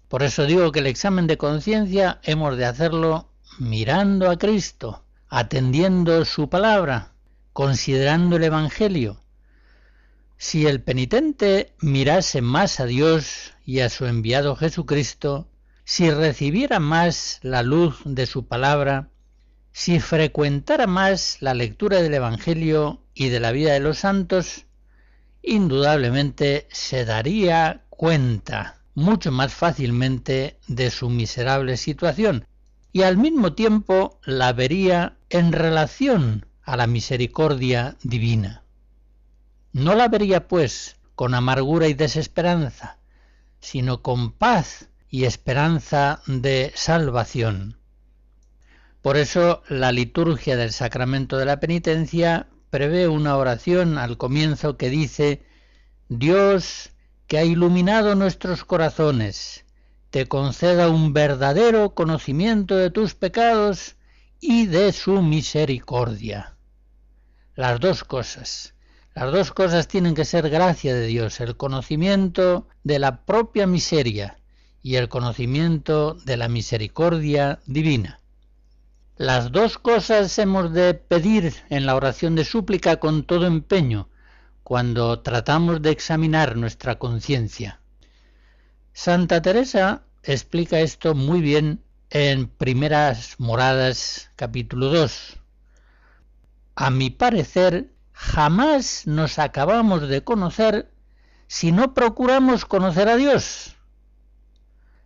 Por 0.09 0.23
eso 0.23 0.45
digo 0.45 0.71
que 0.71 0.81
el 0.81 0.87
examen 0.87 1.27
de 1.27 1.39
conciencia 1.39 2.21
hemos 2.23 2.57
de 2.57 2.67
hacerlo 2.67 3.33
mirando 3.59 4.31
a 4.31 4.37
Cristo, 4.39 5.05
atendiendo 5.29 6.25
su 6.27 6.51
palabra, 6.51 7.15
considerando 7.55 8.37
el 8.37 8.45
Evangelio. 8.45 9.21
Si 10.37 10.67
el 10.67 10.83
penitente 10.83 11.75
mirase 11.81 12.43
más 12.43 12.81
a 12.81 12.85
Dios 12.85 13.55
y 13.65 13.81
a 13.81 13.89
su 13.89 14.05
enviado 14.05 14.57
Jesucristo, 14.57 15.49
si 15.85 16.11
recibiera 16.11 16.81
más 16.81 17.39
la 17.43 17.63
luz 17.63 18.03
de 18.05 18.27
su 18.27 18.47
palabra, 18.47 19.09
si 19.77 19.99
frecuentara 19.99 20.87
más 20.87 21.39
la 21.41 21.53
lectura 21.53 22.01
del 22.01 22.15
Evangelio 22.15 23.03
y 23.13 23.29
de 23.31 23.41
la 23.41 23.51
vida 23.51 23.73
de 23.73 23.81
los 23.81 23.99
santos, 23.99 24.67
indudablemente 25.43 26.69
se 26.71 27.05
daría 27.05 27.83
cuenta 27.91 28.79
mucho 28.95 29.33
más 29.33 29.53
fácilmente 29.53 30.61
de 30.69 30.93
su 30.93 31.11
miserable 31.11 31.77
situación 31.77 32.47
y 32.93 33.03
al 33.03 33.17
mismo 33.17 33.55
tiempo 33.55 34.21
la 34.25 34.53
vería 34.53 35.17
en 35.29 35.53
relación 35.53 36.47
a 36.63 36.77
la 36.77 36.87
misericordia 36.87 37.97
divina. 38.05 38.63
No 39.73 39.97
la 39.97 40.07
vería, 40.07 40.47
pues, 40.47 40.99
con 41.17 41.35
amargura 41.35 41.89
y 41.89 41.95
desesperanza, 41.95 42.99
sino 43.59 44.03
con 44.03 44.31
paz 44.31 44.89
y 45.11 45.25
esperanza 45.25 46.23
de 46.29 46.71
salvación. 46.77 47.77
Por 49.05 49.19
eso 49.19 49.63
la 49.69 49.93
liturgia 49.93 50.57
del 50.57 50.73
sacramento 50.73 51.37
de 51.37 51.45
la 51.45 51.61
penitencia 51.61 52.49
prevé 52.71 53.07
una 53.07 53.37
oración 53.37 53.99
al 53.99 54.17
comienzo 54.17 54.79
que 54.79 54.89
dice, 54.89 55.45
Dios 56.09 56.89
que 57.27 57.37
ha 57.37 57.45
iluminado 57.45 58.15
nuestros 58.15 58.65
corazones, 58.65 59.67
te 60.09 60.25
conceda 60.25 60.89
un 60.89 61.13
verdadero 61.13 61.95
conocimiento 61.95 62.77
de 62.77 62.89
tus 62.89 63.15
pecados 63.15 63.97
y 64.41 64.69
de 64.69 64.91
su 64.93 65.21
misericordia. 65.21 66.57
Las 67.57 67.81
dos 67.81 68.05
cosas. 68.05 68.73
Las 69.15 69.31
dos 69.33 69.53
cosas 69.53 69.87
tienen 69.87 70.15
que 70.15 70.25
ser 70.25 70.49
gracia 70.49 70.95
de 70.95 71.09
Dios, 71.09 71.41
el 71.41 71.59
conocimiento 71.59 72.69
de 72.85 72.99
la 72.99 73.27
propia 73.27 73.67
miseria 73.67 74.39
y 74.83 74.95
el 74.95 75.11
conocimiento 75.11 76.15
de 76.25 76.39
la 76.39 76.49
misericordia 76.49 77.61
divina. 77.67 78.23
Las 79.17 79.53
dos 79.53 79.79
cosas 79.79 80.37
hemos 80.41 80.73
de 80.73 80.93
pedir 80.93 81.55
en 81.71 81.87
la 81.87 81.95
oración 81.95 82.35
de 82.35 82.45
súplica 82.45 82.97
con 82.97 83.23
todo 83.23 83.47
empeño, 83.47 84.09
cuando 84.65 85.21
tratamos 85.21 85.81
de 85.83 85.91
examinar 85.91 86.57
nuestra 86.57 86.99
conciencia. 86.99 87.81
Santa 88.93 89.41
Teresa 89.41 90.03
explica 90.25 90.81
esto 90.81 91.15
muy 91.15 91.41
bien 91.41 91.85
en 92.11 92.49
Primeras 92.49 93.37
Moradas 93.39 94.33
capítulo 94.35 94.89
2. 94.89 95.37
A 96.75 96.91
mi 96.91 97.11
parecer, 97.11 97.93
jamás 98.13 99.07
nos 99.07 99.39
acabamos 99.39 100.09
de 100.09 100.25
conocer 100.25 100.91
si 101.47 101.71
no 101.71 101.95
procuramos 101.95 102.65
conocer 102.65 103.09
a 103.09 103.15
Dios. 103.15 103.77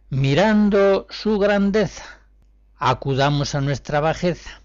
Mirando 0.08 1.06
su 1.10 1.38
grandeza, 1.38 2.17
acudamos 2.78 3.54
a 3.54 3.60
nuestra 3.60 4.00
bajeza 4.00 4.60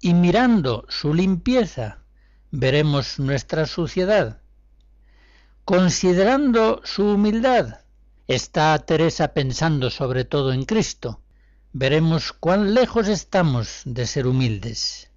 y 0.00 0.14
mirando 0.14 0.86
su 0.88 1.12
limpieza 1.12 1.98
veremos 2.50 3.18
nuestra 3.18 3.66
suciedad. 3.66 4.40
Considerando 5.64 6.80
su 6.84 7.04
humildad, 7.12 7.80
está 8.26 8.78
Teresa 8.80 9.28
pensando 9.28 9.90
sobre 9.90 10.24
todo 10.24 10.52
en 10.52 10.64
Cristo. 10.64 11.20
Veremos 11.72 12.32
cuán 12.32 12.74
lejos 12.74 13.08
estamos 13.08 13.82
de 13.84 14.06
ser 14.06 14.26
humildes. 14.26 15.10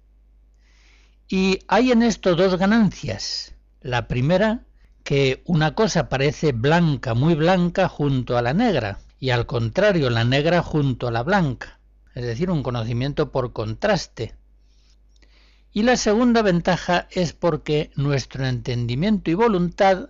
Y 1.28 1.60
hay 1.66 1.90
en 1.90 2.02
esto 2.02 2.36
dos 2.36 2.56
ganancias. 2.56 3.54
La 3.80 4.06
primera, 4.06 4.64
que 5.02 5.42
una 5.46 5.74
cosa 5.74 6.08
parece 6.08 6.52
blanca, 6.52 7.14
muy 7.14 7.34
blanca, 7.34 7.88
junto 7.88 8.38
a 8.38 8.42
la 8.42 8.54
negra, 8.54 9.00
y 9.18 9.30
al 9.30 9.46
contrario, 9.46 10.08
la 10.10 10.24
negra 10.24 10.62
junto 10.62 11.08
a 11.08 11.10
la 11.10 11.22
blanca 11.22 11.75
es 12.16 12.24
decir, 12.24 12.50
un 12.50 12.62
conocimiento 12.62 13.30
por 13.30 13.52
contraste. 13.52 14.34
Y 15.70 15.82
la 15.82 15.98
segunda 15.98 16.40
ventaja 16.40 17.08
es 17.10 17.34
porque 17.34 17.90
nuestro 17.94 18.46
entendimiento 18.46 19.30
y 19.30 19.34
voluntad 19.34 20.08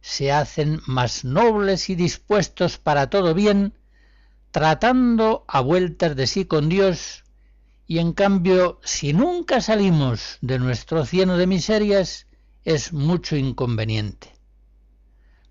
se 0.00 0.30
hacen 0.30 0.80
más 0.86 1.24
nobles 1.24 1.90
y 1.90 1.96
dispuestos 1.96 2.78
para 2.78 3.10
todo 3.10 3.34
bien, 3.34 3.74
tratando 4.52 5.44
a 5.48 5.60
vueltas 5.60 6.14
de 6.14 6.28
sí 6.28 6.44
con 6.44 6.68
Dios, 6.68 7.24
y 7.84 7.98
en 7.98 8.12
cambio, 8.12 8.78
si 8.84 9.12
nunca 9.12 9.60
salimos 9.60 10.38
de 10.42 10.60
nuestro 10.60 11.04
cieno 11.04 11.36
de 11.36 11.48
miserias, 11.48 12.28
es 12.64 12.92
mucho 12.92 13.34
inconveniente. 13.34 14.32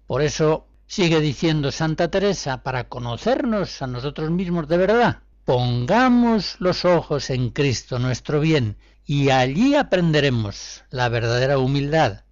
Por 0.08 0.22
eso 0.22 0.66
sigue 0.88 1.20
diciendo 1.20 1.74
Santa 1.74 2.10
Teresa, 2.10 2.64
para 2.64 2.88
conocernos 2.88 3.82
a 3.82 3.88
nosotros 3.88 4.32
mismos 4.32 4.70
de 4.70 4.78
verdad, 4.78 5.24
Pongamos 5.50 6.58
los 6.60 6.86
ojos 6.86 7.32
en 7.32 7.50
Cristo 7.50 7.98
nuestro 7.98 8.40
bien 8.40 8.78
y 9.04 9.32
allí 9.32 9.74
aprenderemos 9.74 10.84
la 10.92 11.10
verdadera 11.10 11.58
humildad. 11.58 12.24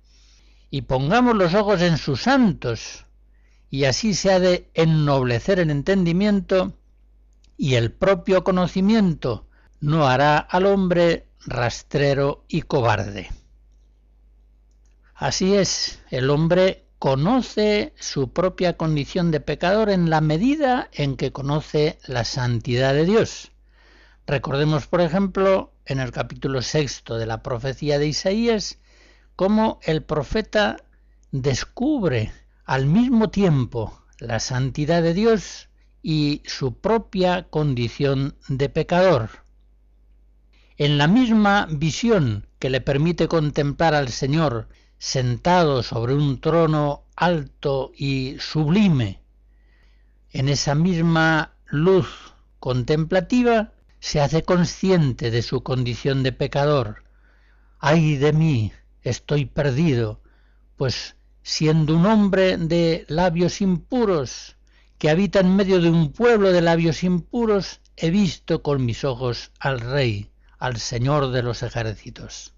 Y 0.69 0.83
pongamos 0.83 1.35
los 1.35 1.55
ojos 1.55 1.81
en 1.81 1.97
sus 1.97 2.21
santos 2.21 3.07
y 3.71 3.85
así 3.85 4.13
se 4.13 4.31
ha 4.31 4.39
de 4.39 4.69
ennoblecer 4.75 5.57
el 5.57 5.71
entendimiento 5.71 6.77
y 7.57 7.73
el 7.73 7.91
propio 7.91 8.43
conocimiento 8.43 9.47
no 9.79 10.05
hará 10.05 10.37
al 10.37 10.67
hombre 10.67 11.25
rastrero 11.43 12.45
y 12.47 12.61
cobarde. 12.61 13.31
Así 15.15 15.55
es, 15.55 16.03
el 16.11 16.29
hombre 16.29 16.86
conoce 16.99 17.93
su 17.99 18.33
propia 18.33 18.75
condición 18.77 19.31
de 19.31 19.39
pecador 19.39 19.89
en 19.89 20.09
la 20.09 20.21
medida 20.21 20.89
en 20.93 21.15
que 21.15 21.31
conoce 21.31 21.99
la 22.07 22.23
santidad 22.25 22.93
de 22.93 23.05
Dios. 23.05 23.51
Recordemos, 24.25 24.87
por 24.87 25.01
ejemplo, 25.01 25.71
en 25.85 25.99
el 25.99 26.11
capítulo 26.11 26.61
sexto 26.61 27.17
de 27.17 27.25
la 27.25 27.43
profecía 27.43 27.99
de 27.99 28.07
Isaías, 28.07 28.79
cómo 29.35 29.79
el 29.83 30.03
profeta 30.03 30.77
descubre 31.31 32.31
al 32.65 32.87
mismo 32.87 33.29
tiempo 33.29 34.01
la 34.19 34.39
santidad 34.39 35.03
de 35.03 35.13
Dios 35.13 35.69
y 36.01 36.41
su 36.45 36.79
propia 36.79 37.43
condición 37.43 38.35
de 38.49 38.69
pecador. 38.69 39.29
En 40.77 40.97
la 40.97 41.07
misma 41.07 41.67
visión 41.69 42.47
que 42.59 42.69
le 42.69 42.81
permite 42.81 43.27
contemplar 43.27 43.93
al 43.93 44.09
Señor 44.09 44.67
sentado 44.99 45.83
sobre 45.83 46.13
un 46.15 46.41
trono 46.41 47.03
alto 47.15 47.91
y 47.95 48.37
sublime, 48.39 49.21
en 50.31 50.49
esa 50.49 50.75
misma 50.75 51.53
luz 51.65 52.33
contemplativa, 52.59 53.73
se 53.99 54.21
hace 54.21 54.43
consciente 54.43 55.31
de 55.31 55.41
su 55.41 55.63
condición 55.63 56.23
de 56.23 56.31
pecador. 56.31 57.03
¡Ay 57.79 58.17
de 58.17 58.33
mí! 58.33 58.73
Estoy 59.03 59.45
perdido, 59.45 60.21
pues 60.75 61.15
siendo 61.43 61.95
un 61.95 62.05
hombre 62.05 62.57
de 62.57 63.05
labios 63.07 63.61
impuros, 63.61 64.57
que 64.97 65.09
habita 65.09 65.39
en 65.39 65.55
medio 65.55 65.79
de 65.79 65.89
un 65.89 66.11
pueblo 66.11 66.51
de 66.51 66.61
labios 66.61 67.03
impuros, 67.03 67.81
he 67.95 68.09
visto 68.09 68.63
con 68.63 68.85
mis 68.85 69.03
ojos 69.03 69.51
al 69.59 69.79
Rey, 69.79 70.31
al 70.57 70.77
Señor 70.77 71.31
de 71.31 71.43
los 71.43 71.63
ejércitos 71.63 72.56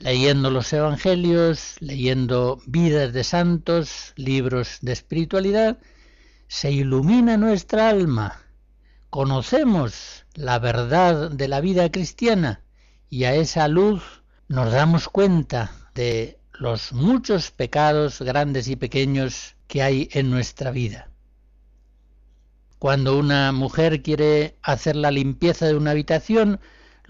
leyendo 0.00 0.50
los 0.50 0.72
Evangelios, 0.72 1.76
leyendo 1.80 2.60
vidas 2.66 3.12
de 3.12 3.22
santos, 3.22 4.12
libros 4.16 4.78
de 4.80 4.92
espiritualidad, 4.92 5.78
se 6.48 6.72
ilumina 6.72 7.36
nuestra 7.36 7.90
alma, 7.90 8.42
conocemos 9.10 10.24
la 10.34 10.58
verdad 10.58 11.30
de 11.30 11.48
la 11.48 11.60
vida 11.60 11.92
cristiana 11.92 12.64
y 13.08 13.24
a 13.24 13.34
esa 13.34 13.68
luz 13.68 14.22
nos 14.48 14.72
damos 14.72 15.08
cuenta 15.08 15.70
de 15.94 16.40
los 16.54 16.92
muchos 16.92 17.50
pecados 17.50 18.20
grandes 18.20 18.68
y 18.68 18.76
pequeños 18.76 19.56
que 19.68 19.82
hay 19.82 20.08
en 20.12 20.30
nuestra 20.30 20.70
vida. 20.70 21.10
Cuando 22.78 23.18
una 23.18 23.52
mujer 23.52 24.02
quiere 24.02 24.56
hacer 24.62 24.96
la 24.96 25.10
limpieza 25.10 25.66
de 25.66 25.76
una 25.76 25.90
habitación, 25.90 26.58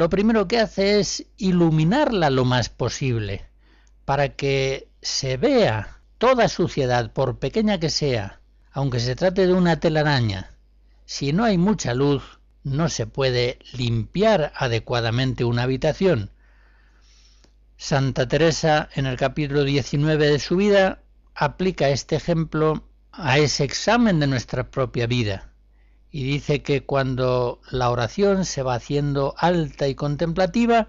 lo 0.00 0.08
primero 0.08 0.48
que 0.48 0.58
hace 0.58 0.98
es 0.98 1.26
iluminarla 1.36 2.30
lo 2.30 2.46
más 2.46 2.70
posible, 2.70 3.44
para 4.06 4.30
que 4.30 4.88
se 5.02 5.36
vea 5.36 6.00
toda 6.16 6.48
suciedad, 6.48 7.12
por 7.12 7.38
pequeña 7.38 7.78
que 7.78 7.90
sea, 7.90 8.40
aunque 8.72 8.98
se 8.98 9.14
trate 9.14 9.46
de 9.46 9.52
una 9.52 9.78
telaraña. 9.78 10.52
Si 11.04 11.34
no 11.34 11.44
hay 11.44 11.58
mucha 11.58 11.92
luz, 11.92 12.40
no 12.64 12.88
se 12.88 13.06
puede 13.06 13.58
limpiar 13.74 14.54
adecuadamente 14.56 15.44
una 15.44 15.64
habitación. 15.64 16.30
Santa 17.76 18.26
Teresa, 18.26 18.88
en 18.94 19.04
el 19.04 19.18
capítulo 19.18 19.64
19 19.64 20.30
de 20.30 20.38
su 20.38 20.56
vida, 20.56 21.02
aplica 21.34 21.90
este 21.90 22.16
ejemplo 22.16 22.88
a 23.12 23.36
ese 23.36 23.64
examen 23.64 24.18
de 24.18 24.28
nuestra 24.28 24.70
propia 24.70 25.06
vida 25.06 25.49
y 26.10 26.24
dice 26.24 26.62
que 26.62 26.84
cuando 26.84 27.60
la 27.70 27.90
oración 27.90 28.44
se 28.44 28.62
va 28.62 28.74
haciendo 28.74 29.34
alta 29.38 29.86
y 29.88 29.94
contemplativa, 29.94 30.88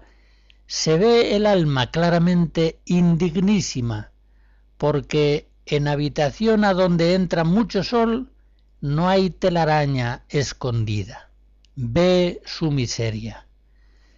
se 0.66 0.98
ve 0.98 1.36
el 1.36 1.46
alma 1.46 1.90
claramente 1.90 2.80
indignísima, 2.84 4.10
porque 4.78 5.48
en 5.66 5.86
habitación 5.86 6.64
a 6.64 6.72
donde 6.72 7.14
entra 7.14 7.44
mucho 7.44 7.84
sol 7.84 8.32
no 8.80 9.08
hay 9.08 9.30
telaraña 9.30 10.24
escondida. 10.28 11.30
Ve 11.76 12.42
su 12.44 12.72
miseria. 12.72 13.46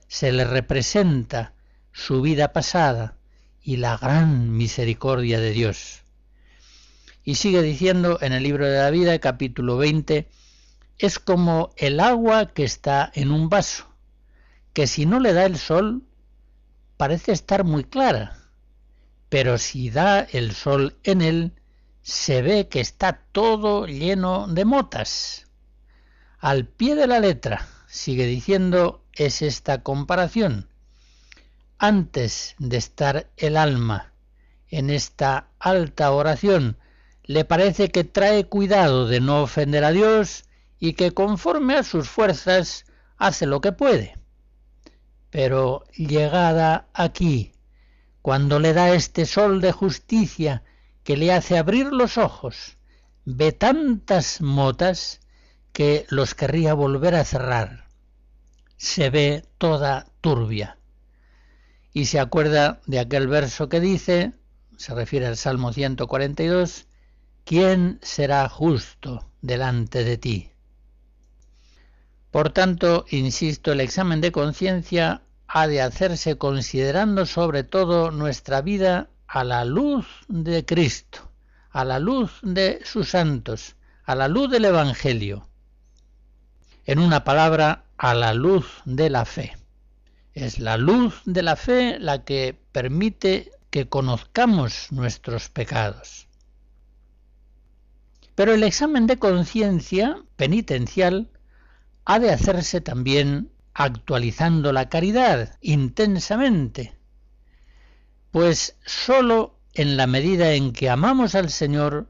Se 0.09 0.33
le 0.33 0.45
representa 0.45 1.53
su 1.93 2.23
vida 2.23 2.53
pasada 2.53 3.19
y 3.63 3.77
la 3.77 3.99
gran 3.99 4.57
misericordia 4.57 5.39
de 5.39 5.51
Dios. 5.51 6.03
Y 7.25 7.35
sigue 7.37 7.63
diciendo 7.63 8.19
en 8.23 8.33
el 8.33 8.43
libro 8.43 8.67
de 8.67 8.79
la 8.79 8.91
vida, 8.91 9.19
capítulo 9.19 9.77
20, 9.77 10.29
es 10.99 11.19
como 11.19 11.71
el 11.77 12.01
agua 12.01 12.53
que 12.53 12.65
está 12.65 13.11
en 13.15 13.31
un 13.31 13.49
vaso, 13.49 13.89
que 14.73 14.87
si 14.87 15.07
no 15.07 15.21
le 15.21 15.33
da 15.33 15.45
el 15.45 15.59
sol 15.59 16.03
parece 16.97 17.33
estar 17.33 17.65
muy 17.65 17.85
clara, 17.85 18.39
pero 19.29 19.59
si 19.59 19.91
da 19.91 20.21
el 20.21 20.53
sol 20.53 20.97
en 21.03 21.21
él, 21.21 21.53
se 22.03 22.43
ve 22.43 22.69
que 22.69 22.81
está 22.81 23.25
todo 23.33 23.87
lleno 23.87 24.47
de 24.47 24.65
motas. 24.65 25.49
Al 26.39 26.67
pie 26.67 26.95
de 26.95 27.07
la 27.07 27.21
letra, 27.21 27.67
sigue 27.89 28.27
diciendo, 28.27 29.03
es 29.15 29.43
esta 29.43 29.83
comparación. 29.83 30.69
Antes 31.79 32.55
de 32.59 32.77
estar 32.77 33.31
el 33.37 33.57
alma 33.57 34.13
en 34.69 34.91
esta 34.91 35.49
alta 35.59 36.13
oración, 36.13 36.77
le 37.25 37.45
parece 37.45 37.91
que 37.91 38.05
trae 38.05 38.45
cuidado 38.45 39.07
de 39.07 39.21
no 39.21 39.43
ofender 39.43 39.85
a 39.85 39.91
Dios 39.91 40.45
y 40.79 40.95
que 40.95 41.13
conforme 41.13 41.77
a 41.77 41.83
sus 41.83 42.09
fuerzas 42.09 42.85
hace 43.17 43.47
lo 43.47 43.61
que 43.61 43.73
puede. 43.73 44.19
Pero 45.31 45.85
llegada 45.97 46.89
aquí, 46.95 47.53
cuando 48.23 48.59
le 48.59 48.73
da 48.73 48.95
este 48.95 49.27
sol 49.27 49.61
de 49.61 49.73
justicia 49.73 50.63
que 51.03 51.17
le 51.17 51.33
hace 51.33 51.59
abrir 51.59 51.93
los 51.93 52.19
ojos, 52.19 52.79
ve 53.25 53.53
tantas 53.53 54.41
motas 54.41 55.21
que 55.73 56.07
los 56.09 56.35
querría 56.35 56.73
volver 56.75 57.15
a 57.17 57.25
cerrar. 57.25 57.89
Se 58.77 59.11
ve 59.11 59.45
toda 59.59 60.07
turbia. 60.21 60.79
Y 61.93 62.07
se 62.07 62.21
acuerda 62.21 62.81
de 62.87 63.01
aquel 63.01 63.29
verso 63.29 63.69
que 63.69 63.81
dice, 63.81 64.33
se 64.77 64.95
refiere 64.95 65.27
al 65.27 65.37
Salmo 65.37 65.73
142, 65.73 66.87
¿quién 67.45 67.99
será 68.03 68.49
justo 68.49 69.31
delante 69.43 70.05
de 70.05 70.17
ti? 70.17 70.54
Por 72.35 72.51
tanto, 72.51 73.07
insisto, 73.11 73.71
el 73.71 73.81
examen 73.81 74.21
de 74.21 74.33
conciencia 74.33 75.23
ha 75.47 75.69
de 75.69 75.81
hacerse 75.81 76.37
considerando 76.37 77.27
sobre 77.27 77.63
todo 77.63 78.11
nuestra 78.11 78.61
vida 78.61 79.09
a 79.29 79.45
la 79.45 79.65
luz 79.65 80.05
de 80.27 80.65
Cristo, 80.65 81.31
a 81.71 81.85
la 81.85 82.01
luz 82.01 82.41
de 82.43 82.81
sus 82.83 83.11
santos, 83.11 83.77
a 84.03 84.17
la 84.17 84.27
luz 84.27 84.51
del 84.51 84.65
Evangelio. 84.65 85.47
En 86.87 86.99
una 86.99 87.23
palabra, 87.23 87.85
a 87.99 88.15
la 88.15 88.35
luz 88.35 88.67
de 88.85 89.11
la 89.11 89.27
fe. 89.27 89.57
Es 90.33 90.59
la 90.59 90.77
luz 90.77 91.23
de 91.27 91.43
la 91.45 91.55
fe 91.55 92.01
la 92.01 92.25
que 92.25 92.59
permite 92.73 93.53
que 93.71 93.89
conozcamos 93.89 94.89
nuestros 94.91 95.51
pecados. 95.51 96.27
Pero 98.35 98.53
el 98.53 98.65
examen 98.65 99.07
de 99.07 99.21
conciencia 99.21 100.19
penitencial 100.35 101.31
ha 102.05 102.19
de 102.19 102.31
hacerse 102.31 102.81
también 102.81 103.51
actualizando 103.73 104.73
la 104.73 104.89
caridad 104.89 105.57
intensamente, 105.61 106.95
pues 108.31 108.77
sólo 108.85 109.59
en 109.73 109.97
la 109.97 110.07
medida 110.07 110.53
en 110.53 110.73
que 110.73 110.91
amamos 110.91 111.35
al 111.35 111.51
Señor 111.51 112.09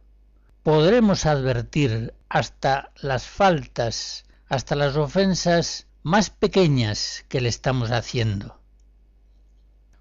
podremos 0.62 1.26
advertir 1.26 2.14
hasta 2.28 2.90
las 2.96 3.26
faltas, 3.26 4.24
hasta 4.48 4.74
las 4.74 4.96
ofensas 4.96 5.86
más 6.02 6.28
pequeñas 6.28 7.24
que 7.28 7.40
le 7.40 7.48
estamos 7.48 7.90
haciendo. 7.90 8.58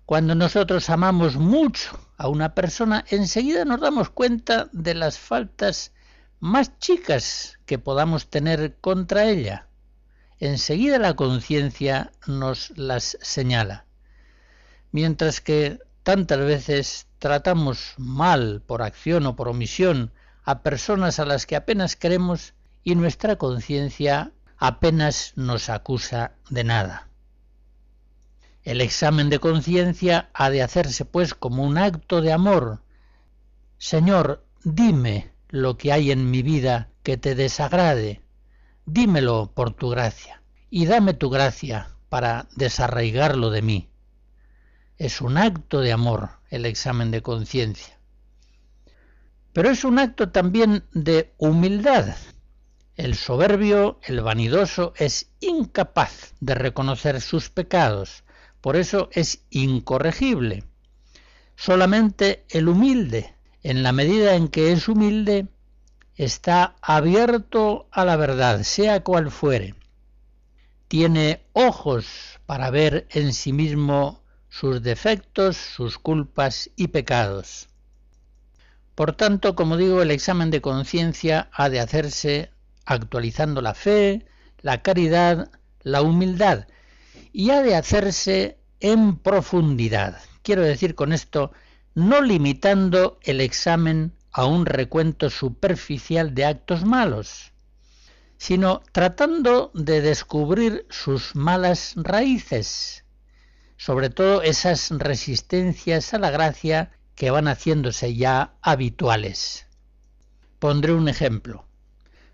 Cuando 0.05 0.35
nosotros 0.35 0.89
amamos 0.89 1.37
mucho 1.37 1.97
a 2.17 2.27
una 2.27 2.55
persona, 2.55 3.05
enseguida 3.09 3.63
nos 3.63 3.79
damos 3.79 4.09
cuenta 4.09 4.69
de 4.73 4.95
las 4.95 5.17
faltas 5.17 5.93
más 6.39 6.77
chicas 6.79 7.59
que 7.65 7.79
podamos 7.79 8.29
tener 8.29 8.75
contra 8.81 9.25
ella 9.25 9.67
enseguida 10.47 10.99
la 10.99 11.15
conciencia 11.15 12.11
nos 12.27 12.77
las 12.77 13.17
señala. 13.21 13.85
Mientras 14.91 15.39
que 15.39 15.79
tantas 16.03 16.39
veces 16.39 17.07
tratamos 17.19 17.93
mal, 17.97 18.61
por 18.65 18.81
acción 18.81 19.25
o 19.25 19.35
por 19.35 19.47
omisión, 19.47 20.11
a 20.43 20.61
personas 20.61 21.19
a 21.19 21.25
las 21.25 21.45
que 21.45 21.55
apenas 21.55 21.95
queremos 21.95 22.53
y 22.83 22.95
nuestra 22.95 23.37
conciencia 23.37 24.31
apenas 24.57 25.31
nos 25.37 25.69
acusa 25.69 26.33
de 26.49 26.65
nada. 26.65 27.07
El 28.63 28.81
examen 28.81 29.29
de 29.29 29.39
conciencia 29.39 30.29
ha 30.33 30.49
de 30.49 30.61
hacerse 30.61 31.05
pues 31.05 31.33
como 31.33 31.63
un 31.63 31.77
acto 31.77 32.21
de 32.21 32.33
amor. 32.33 32.81
Señor, 33.77 34.45
dime 34.63 35.31
lo 35.47 35.77
que 35.77 35.93
hay 35.93 36.11
en 36.11 36.31
mi 36.31 36.41
vida 36.41 36.89
que 37.03 37.15
te 37.15 37.35
desagrade, 37.35 38.22
dímelo 38.85 39.51
por 39.53 39.73
tu 39.73 39.89
gracia, 39.89 40.41
y 40.69 40.85
dame 40.85 41.13
tu 41.13 41.29
gracia 41.29 41.89
para 42.09 42.47
desarraigarlo 42.55 43.49
de 43.49 43.61
mí. 43.61 43.89
Es 44.97 45.21
un 45.21 45.37
acto 45.37 45.79
de 45.81 45.91
amor 45.91 46.29
el 46.49 46.65
examen 46.65 47.11
de 47.11 47.21
conciencia. 47.21 47.99
Pero 49.53 49.69
es 49.69 49.83
un 49.83 49.99
acto 49.99 50.29
también 50.29 50.83
de 50.93 51.33
humildad. 51.37 52.15
El 52.95 53.15
soberbio, 53.15 53.99
el 54.03 54.21
vanidoso, 54.21 54.93
es 54.97 55.31
incapaz 55.39 56.33
de 56.39 56.55
reconocer 56.55 57.21
sus 57.21 57.49
pecados, 57.49 58.23
por 58.61 58.75
eso 58.75 59.09
es 59.11 59.43
incorregible. 59.49 60.63
Solamente 61.55 62.45
el 62.49 62.67
humilde, 62.67 63.35
en 63.63 63.83
la 63.83 63.91
medida 63.91 64.35
en 64.35 64.47
que 64.47 64.71
es 64.71 64.87
humilde, 64.87 65.47
está 66.15 66.75
abierto 66.81 67.87
a 67.91 68.05
la 68.05 68.15
verdad, 68.15 68.63
sea 68.63 69.03
cual 69.03 69.31
fuere. 69.31 69.75
Tiene 70.87 71.41
ojos 71.53 72.39
para 72.45 72.69
ver 72.69 73.07
en 73.09 73.33
sí 73.33 73.53
mismo 73.53 74.23
sus 74.49 74.83
defectos, 74.83 75.57
sus 75.57 75.97
culpas 75.97 76.69
y 76.75 76.89
pecados. 76.89 77.69
Por 78.95 79.13
tanto, 79.13 79.55
como 79.55 79.77
digo, 79.77 80.01
el 80.03 80.11
examen 80.11 80.51
de 80.51 80.61
conciencia 80.61 81.49
ha 81.51 81.69
de 81.69 81.79
hacerse 81.79 82.51
actualizando 82.85 83.61
la 83.61 83.73
fe, 83.73 84.27
la 84.61 84.83
caridad, 84.83 85.49
la 85.81 86.03
humildad, 86.03 86.67
y 87.31 87.49
ha 87.49 87.63
de 87.63 87.75
hacerse 87.75 88.59
en 88.79 89.17
profundidad. 89.17 90.19
Quiero 90.43 90.61
decir 90.61 90.93
con 90.93 91.11
esto, 91.13 91.51
no 91.95 92.21
limitando 92.21 93.19
el 93.23 93.41
examen 93.41 94.13
a 94.33 94.45
un 94.45 94.65
recuento 94.65 95.29
superficial 95.29 96.33
de 96.33 96.45
actos 96.45 96.83
malos, 96.83 97.53
sino 98.37 98.81
tratando 98.91 99.71
de 99.75 100.01
descubrir 100.01 100.85
sus 100.89 101.35
malas 101.35 101.93
raíces, 101.95 103.05
sobre 103.77 104.09
todo 104.09 104.41
esas 104.41 104.89
resistencias 104.89 106.13
a 106.13 106.19
la 106.19 106.31
gracia 106.31 106.91
que 107.15 107.29
van 107.29 107.47
haciéndose 107.47 108.15
ya 108.15 108.55
habituales. 108.61 109.67
Pondré 110.57 110.93
un 110.93 111.07
ejemplo. 111.07 111.65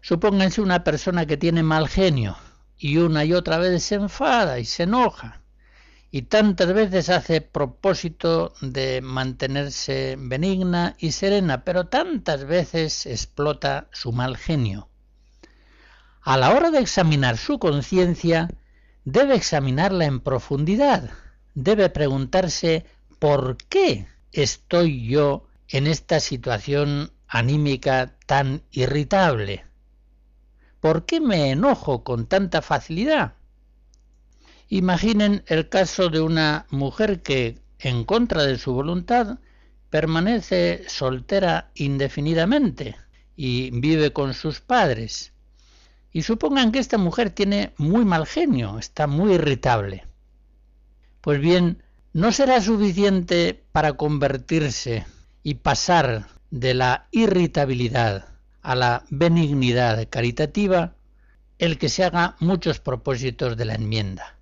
Supónganse 0.02 0.62
una 0.62 0.86
persona 0.86 1.26
que 1.26 1.36
tiene 1.36 1.64
mal 1.64 1.90
genio 1.90 2.38
y 2.78 2.98
una 2.98 3.26
y 3.26 3.34
otra 3.34 3.58
vez 3.58 3.84
se 3.84 3.96
enfada 3.96 4.60
y 4.60 4.66
se 4.66 4.84
enoja 4.84 5.39
y 6.12 6.24
tantas 6.24 6.74
veces 6.74 7.10
hace 7.10 7.42
propósito 7.42 8.54
de 8.62 9.02
mantenerse 9.02 10.16
benigna 10.18 10.96
y 10.98 11.12
serena, 11.12 11.64
pero 11.64 11.88
tantas 11.88 12.46
veces 12.46 13.06
explota 13.06 13.88
su 13.92 14.12
mal 14.12 14.36
genio. 14.36 14.90
A 16.22 16.38
la 16.38 16.52
hora 16.52 16.72
de 16.72 16.80
examinar 16.80 17.38
su 17.38 17.60
conciencia, 17.60 18.50
debe 19.06 19.36
examinarla 19.36 20.06
en 20.06 20.20
profundidad, 20.20 21.12
debe 21.54 21.90
preguntarse 21.90 22.86
¿por 23.20 23.58
qué 23.58 24.08
estoy 24.32 25.08
yo 25.08 25.48
en 25.68 25.86
esta 25.86 26.20
situación 26.20 27.12
anímica 27.28 28.16
tan 28.26 28.64
irritable? 28.72 29.66
¿Por 30.80 31.06
qué 31.06 31.20
me 31.20 31.52
enojo 31.52 32.04
con 32.04 32.26
tanta 32.26 32.62
facilidad? 32.62 33.34
Imaginen 34.72 35.44
el 35.48 35.68
caso 35.68 36.10
de 36.10 36.22
una 36.22 36.68
mujer 36.70 37.24
que, 37.24 37.58
en 37.80 38.04
contra 38.04 38.44
de 38.44 38.60
su 38.60 38.72
voluntad, 38.72 39.40
permanece 39.90 40.84
soltera 40.88 41.72
indefinidamente 41.74 42.96
y 43.36 43.72
vive 43.72 44.14
con 44.14 44.36
sus 44.36 44.62
padres. 44.62 45.34
Y 46.12 46.22
supongan 46.22 46.72
que 46.72 46.78
esta 46.78 47.00
mujer 47.00 47.32
tiene 47.32 47.74
muy 47.78 48.06
mal 48.06 48.28
genio, 48.28 48.78
está 48.78 49.08
muy 49.08 49.34
irritable. 49.34 50.06
Pues 51.22 51.42
bien, 51.42 51.82
no 52.14 52.32
será 52.32 52.62
suficiente 52.62 53.64
para 53.72 53.94
convertirse 53.94 55.08
y 55.42 55.56
pasar 55.56 56.28
de 56.52 56.76
la 56.76 57.08
irritabilidad 57.10 58.28
a 58.62 58.76
la 58.76 59.04
benignidad 59.10 60.08
caritativa 60.12 60.94
el 61.58 61.80
que 61.80 61.90
se 61.90 62.04
haga 62.04 62.36
muchos 62.40 62.80
propósitos 62.80 63.58
de 63.58 63.66
la 63.66 63.74
enmienda 63.74 64.39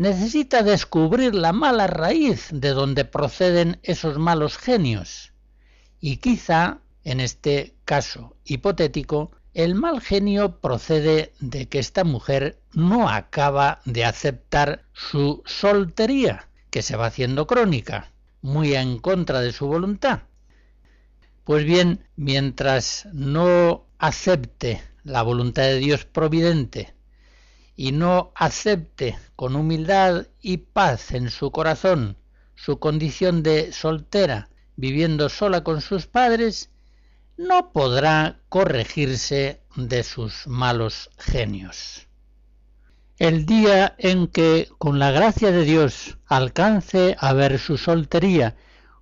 necesita 0.00 0.62
descubrir 0.62 1.34
la 1.34 1.52
mala 1.52 1.86
raíz 1.86 2.48
de 2.50 2.70
donde 2.70 3.04
proceden 3.04 3.80
esos 3.82 4.16
malos 4.16 4.56
genios. 4.56 5.34
Y 6.00 6.16
quizá, 6.16 6.78
en 7.04 7.20
este 7.20 7.74
caso 7.84 8.34
hipotético, 8.46 9.30
el 9.52 9.74
mal 9.74 10.00
genio 10.00 10.58
procede 10.58 11.34
de 11.40 11.68
que 11.68 11.78
esta 11.78 12.04
mujer 12.04 12.58
no 12.72 13.10
acaba 13.10 13.82
de 13.84 14.06
aceptar 14.06 14.86
su 14.94 15.42
soltería, 15.44 16.48
que 16.70 16.80
se 16.80 16.96
va 16.96 17.04
haciendo 17.04 17.46
crónica, 17.46 18.10
muy 18.40 18.74
en 18.74 19.00
contra 19.00 19.40
de 19.40 19.52
su 19.52 19.66
voluntad. 19.66 20.20
Pues 21.44 21.66
bien, 21.66 22.06
mientras 22.16 23.06
no 23.12 23.84
acepte 23.98 24.80
la 25.04 25.20
voluntad 25.20 25.64
de 25.64 25.76
Dios 25.76 26.06
providente 26.06 26.94
y 27.80 27.92
no 27.92 28.30
acepte 28.34 29.16
con 29.36 29.56
humildad 29.56 30.26
y 30.42 30.58
paz 30.58 31.12
en 31.12 31.30
su 31.30 31.50
corazón 31.50 32.18
su 32.54 32.78
condición 32.78 33.42
de 33.42 33.72
soltera, 33.72 34.50
viviendo 34.76 35.30
sola 35.30 35.64
con 35.64 35.80
sus 35.80 36.06
padres, 36.06 36.68
no 37.38 37.72
podrá 37.72 38.38
corregirse 38.50 39.62
de 39.76 40.02
sus 40.02 40.46
malos 40.46 41.08
genios. 41.16 42.06
El 43.16 43.46
día 43.46 43.94
en 43.96 44.26
que, 44.26 44.68
con 44.76 44.98
la 44.98 45.10
gracia 45.10 45.50
de 45.50 45.64
Dios, 45.64 46.18
alcance 46.26 47.16
a 47.18 47.32
ver 47.32 47.58
su 47.58 47.78
soltería 47.78 48.56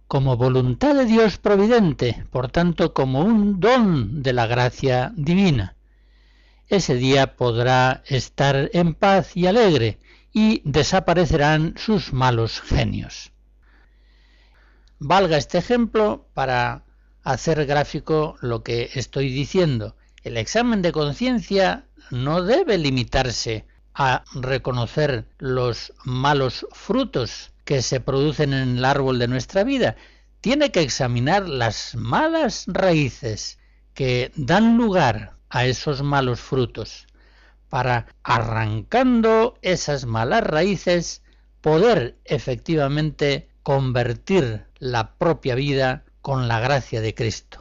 como 0.07 0.37
voluntad 0.37 0.95
de 0.95 1.05
Dios 1.05 1.39
providente, 1.39 2.25
por 2.31 2.49
tanto 2.49 2.95
como 2.95 3.23
un 3.23 3.59
don 3.59 4.23
de 4.23 4.33
la 4.33 4.47
gracia 4.47 5.13
divina, 5.17 5.75
ese 6.69 6.95
día 6.95 7.37
podrá 7.37 8.03
estar 8.07 8.71
en 8.73 8.95
paz 8.95 9.37
y 9.37 9.47
alegre 9.47 9.99
y 10.33 10.61
desaparecerán 10.65 11.75
sus 11.77 12.13
malos 12.13 12.61
genios. 12.61 13.33
Valga 14.99 15.39
este 15.39 15.59
ejemplo 15.59 16.29
para 16.35 16.85
hacer 17.23 17.65
gráfico 17.67 18.37
lo 18.41 18.63
que 18.63 18.91
estoy 18.95 19.31
diciendo. 19.31 19.97
El 20.23 20.37
examen 20.37 20.83
de 20.83 20.93
conciencia 20.93 21.87
no 22.11 22.43
debe 22.43 22.77
limitarse 22.79 23.65
a 23.95 24.25
reconocer 24.35 25.27
los 25.39 25.93
malos 26.05 26.67
frutos 26.73 27.53
que 27.65 27.83
se 27.83 28.01
producen 28.01 28.53
en 28.53 28.79
el 28.79 28.85
árbol 28.85 29.19
de 29.19 29.29
nuestra 29.29 29.65
vida. 29.65 29.97
Tiene 30.41 30.71
que 30.71 30.83
examinar 30.83 31.49
las 31.49 31.95
malas 31.95 32.65
raíces 32.67 33.59
que 33.95 34.33
dan 34.37 34.77
lugar 34.77 35.38
a 35.51 35.67
esos 35.67 36.03
malos 36.03 36.41
frutos, 36.41 37.07
para 37.69 38.07
arrancando 38.23 39.59
esas 39.63 40.07
malas 40.07 40.43
raíces 40.43 41.23
poder 41.61 42.19
efectivamente 42.25 43.49
convertir 43.63 44.67
la 44.79 45.15
propia 45.17 45.55
vida 45.55 46.05
con 46.23 46.49
la 46.49 46.61
gracia 46.61 47.01
de 47.01 47.15
Cristo. 47.15 47.58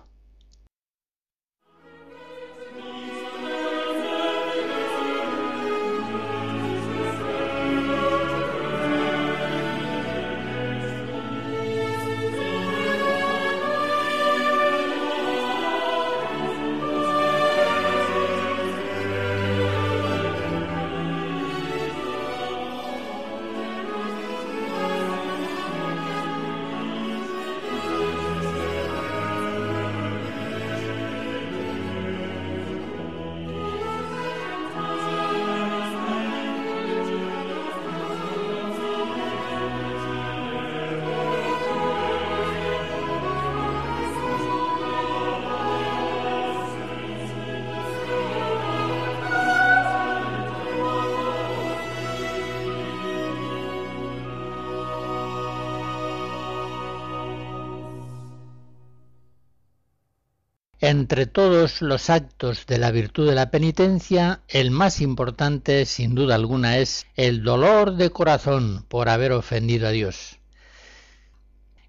Entre 61.08 61.26
todos 61.26 61.82
los 61.82 62.10
actos 62.10 62.66
de 62.66 62.78
la 62.78 62.92
virtud 62.92 63.30
de 63.30 63.34
la 63.34 63.50
penitencia, 63.50 64.42
el 64.50 64.72
más 64.72 65.00
importante, 65.00 65.86
sin 65.86 66.16
duda 66.16 66.36
alguna, 66.36 66.80
es 66.80 67.06
el 67.16 67.44
dolor 67.44 67.96
de 67.96 68.10
corazón 68.10 68.84
por 68.90 69.08
haber 69.08 69.32
ofendido 69.32 69.88
a 69.88 69.92
Dios. 69.92 70.42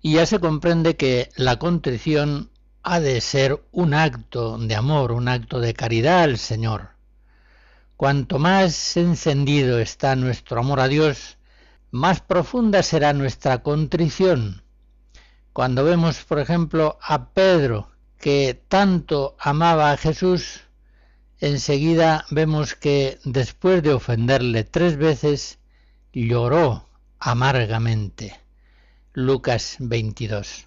Y 0.03 0.13
ya 0.13 0.25
se 0.25 0.39
comprende 0.39 0.95
que 0.95 1.31
la 1.35 1.59
contrición 1.59 2.53
ha 2.85 3.01
de 3.01 3.21
ser 3.21 3.61
un 3.73 3.93
acto 3.93 4.57
de 4.57 4.77
amor, 4.77 5.11
un 5.11 5.27
acto 5.27 5.59
de 5.59 5.75
caridad 5.75 6.23
al 6.23 6.39
Señor. 6.39 6.91
Cuanto 7.97 8.39
más 8.39 8.97
encendido 8.97 9.81
está 9.81 10.15
nuestro 10.15 10.61
amor 10.61 10.79
a 10.79 10.87
Dios, 10.87 11.39
más 11.91 12.21
profunda 12.21 12.85
será 12.85 13.13
nuestra 13.15 13.65
contrición. 13.65 14.63
Cuando 15.53 15.83
vemos, 15.83 16.23
por 16.23 16.39
ejemplo, 16.39 17.01
a 17.03 17.31
Pedro, 17.31 17.91
que 18.19 18.61
tanto 18.69 19.37
amaba 19.39 19.93
a 19.93 19.97
Jesús, 19.97 20.63
enseguida 21.41 22.25
vemos 22.31 22.75
que 22.75 23.19
después 23.25 23.83
de 23.83 23.93
ofenderle 23.93 24.65
tres 24.65 24.97
veces, 24.97 25.59
lloró 26.13 26.89
amargamente. 27.19 28.41
Lucas 29.13 29.77
22. 29.79 30.67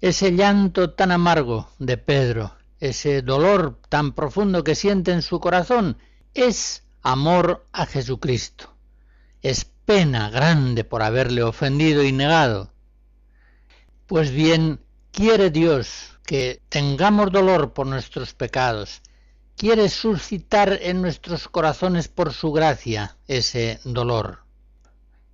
Ese 0.00 0.32
llanto 0.32 0.94
tan 0.94 1.12
amargo 1.12 1.68
de 1.78 1.98
Pedro, 1.98 2.54
ese 2.78 3.22
dolor 3.22 3.78
tan 3.88 4.12
profundo 4.12 4.64
que 4.64 4.74
siente 4.74 5.12
en 5.12 5.22
su 5.22 5.40
corazón, 5.40 5.98
es 6.32 6.84
amor 7.02 7.66
a 7.72 7.86
Jesucristo. 7.86 8.74
Es 9.42 9.64
pena 9.64 10.30
grande 10.30 10.84
por 10.84 11.02
haberle 11.02 11.42
ofendido 11.42 12.02
y 12.02 12.12
negado. 12.12 12.72
Pues 14.06 14.30
bien, 14.30 14.80
quiere 15.12 15.50
Dios 15.50 16.18
que 16.24 16.62
tengamos 16.68 17.32
dolor 17.32 17.72
por 17.72 17.86
nuestros 17.86 18.34
pecados, 18.34 19.02
quiere 19.56 19.88
suscitar 19.88 20.78
en 20.80 21.02
nuestros 21.02 21.48
corazones 21.48 22.08
por 22.08 22.32
su 22.32 22.52
gracia 22.52 23.16
ese 23.26 23.80
dolor. 23.84 24.44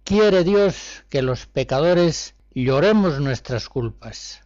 Quiere 0.04 0.44
Dios 0.44 1.04
que 1.08 1.22
los 1.22 1.46
pecadores 1.46 2.34
lloremos 2.54 3.20
nuestras 3.20 3.68
culpas. 3.68 4.42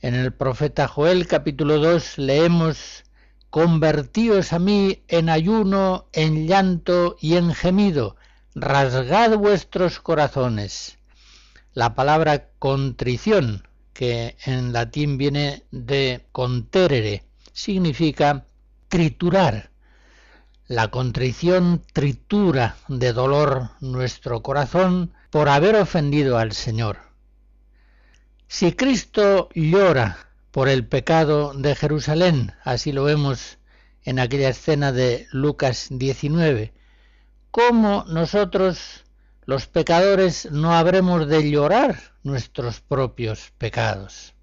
En 0.00 0.14
el 0.14 0.32
profeta 0.32 0.88
Joel 0.88 1.26
capítulo 1.26 1.78
2 1.78 2.18
leemos, 2.18 3.04
Convertíos 3.50 4.54
a 4.54 4.58
mí 4.58 5.04
en 5.08 5.28
ayuno, 5.28 6.08
en 6.12 6.46
llanto 6.46 7.16
y 7.20 7.36
en 7.36 7.52
gemido, 7.52 8.16
rasgad 8.54 9.36
vuestros 9.36 10.00
corazones. 10.00 10.96
La 11.74 11.94
palabra 11.94 12.48
contrición 12.58 13.62
que 13.92 14.36
en 14.44 14.72
latín 14.72 15.18
viene 15.18 15.64
de 15.70 16.26
conterere, 16.32 17.24
significa 17.52 18.46
triturar. 18.88 19.70
La 20.66 20.90
contrición 20.90 21.82
tritura 21.92 22.76
de 22.88 23.12
dolor 23.12 23.70
nuestro 23.80 24.42
corazón 24.42 25.12
por 25.30 25.48
haber 25.48 25.76
ofendido 25.76 26.38
al 26.38 26.52
Señor. 26.52 26.98
Si 28.48 28.72
Cristo 28.72 29.48
llora 29.54 30.28
por 30.50 30.68
el 30.68 30.86
pecado 30.86 31.52
de 31.54 31.74
Jerusalén, 31.74 32.52
así 32.64 32.92
lo 32.92 33.04
vemos 33.04 33.58
en 34.04 34.18
aquella 34.18 34.50
escena 34.50 34.92
de 34.92 35.26
Lucas 35.32 35.88
19, 35.90 36.72
¿cómo 37.50 38.04
nosotros 38.08 39.01
los 39.44 39.66
pecadores 39.66 40.48
no 40.52 40.72
habremos 40.72 41.26
de 41.26 41.50
llorar 41.50 41.98
nuestros 42.22 42.80
propios 42.80 43.52
pecados. 43.58 44.34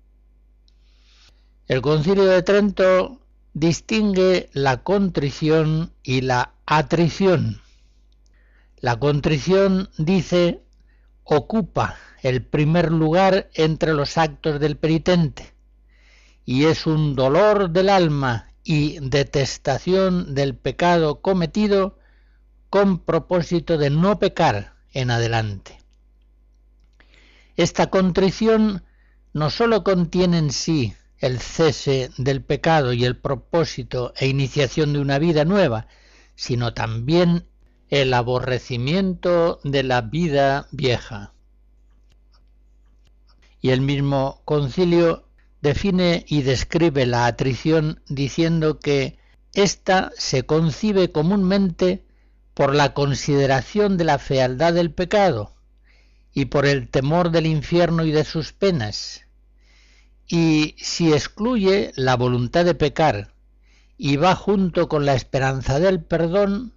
El 1.67 1.81
concilio 1.81 2.25
de 2.25 2.43
Trento 2.43 3.21
distingue 3.53 4.49
la 4.53 4.83
contrición 4.83 5.93
y 6.03 6.21
la 6.21 6.53
atrición. 6.65 7.61
La 8.77 8.99
contrición, 8.99 9.89
dice, 9.97 10.61
ocupa 11.23 11.95
el 12.21 12.43
primer 12.43 12.91
lugar 12.91 13.49
entre 13.53 13.93
los 13.93 14.17
actos 14.17 14.59
del 14.59 14.75
penitente 14.75 15.53
y 16.43 16.65
es 16.65 16.85
un 16.85 17.15
dolor 17.15 17.69
del 17.69 17.89
alma 17.89 18.51
y 18.63 18.99
detestación 18.99 20.33
del 20.33 20.55
pecado 20.55 21.21
cometido 21.21 21.97
con 22.69 22.99
propósito 22.99 23.77
de 23.77 23.89
no 23.89 24.19
pecar 24.19 24.78
en 24.93 25.11
adelante. 25.11 25.79
Esta 27.55 27.89
contrición 27.89 28.83
no 29.33 29.49
sólo 29.49 29.83
contiene 29.83 30.37
en 30.37 30.51
sí 30.51 30.93
el 31.17 31.39
cese 31.39 32.09
del 32.17 32.41
pecado 32.41 32.93
y 32.93 33.03
el 33.03 33.17
propósito 33.17 34.13
e 34.17 34.27
iniciación 34.27 34.93
de 34.93 34.99
una 34.99 35.19
vida 35.19 35.45
nueva, 35.45 35.87
sino 36.35 36.73
también 36.73 37.45
el 37.89 38.13
aborrecimiento 38.13 39.59
de 39.63 39.83
la 39.83 40.01
vida 40.01 40.67
vieja. 40.71 41.33
Y 43.61 43.71
el 43.71 43.81
mismo 43.81 44.41
concilio 44.45 45.25
define 45.61 46.23
y 46.27 46.43
describe 46.43 47.05
la 47.05 47.25
atrición 47.25 48.01
diciendo 48.07 48.79
que 48.79 49.17
ésta 49.53 50.11
se 50.15 50.45
concibe 50.45 51.11
comúnmente 51.11 52.05
por 52.59 52.75
la 52.75 52.93
consideración 52.93 53.95
de 53.95 54.03
la 54.03 54.19
fealdad 54.19 54.73
del 54.73 54.91
pecado 54.91 55.55
y 56.33 56.47
por 56.47 56.65
el 56.65 56.89
temor 56.89 57.31
del 57.31 57.45
infierno 57.45 58.03
y 58.03 58.11
de 58.11 58.25
sus 58.25 58.51
penas. 58.51 59.25
Y 60.27 60.75
si 60.77 61.13
excluye 61.13 61.93
la 61.95 62.17
voluntad 62.17 62.65
de 62.65 62.75
pecar 62.75 63.33
y 63.97 64.17
va 64.17 64.35
junto 64.35 64.89
con 64.89 65.05
la 65.05 65.13
esperanza 65.13 65.79
del 65.79 66.03
perdón, 66.03 66.73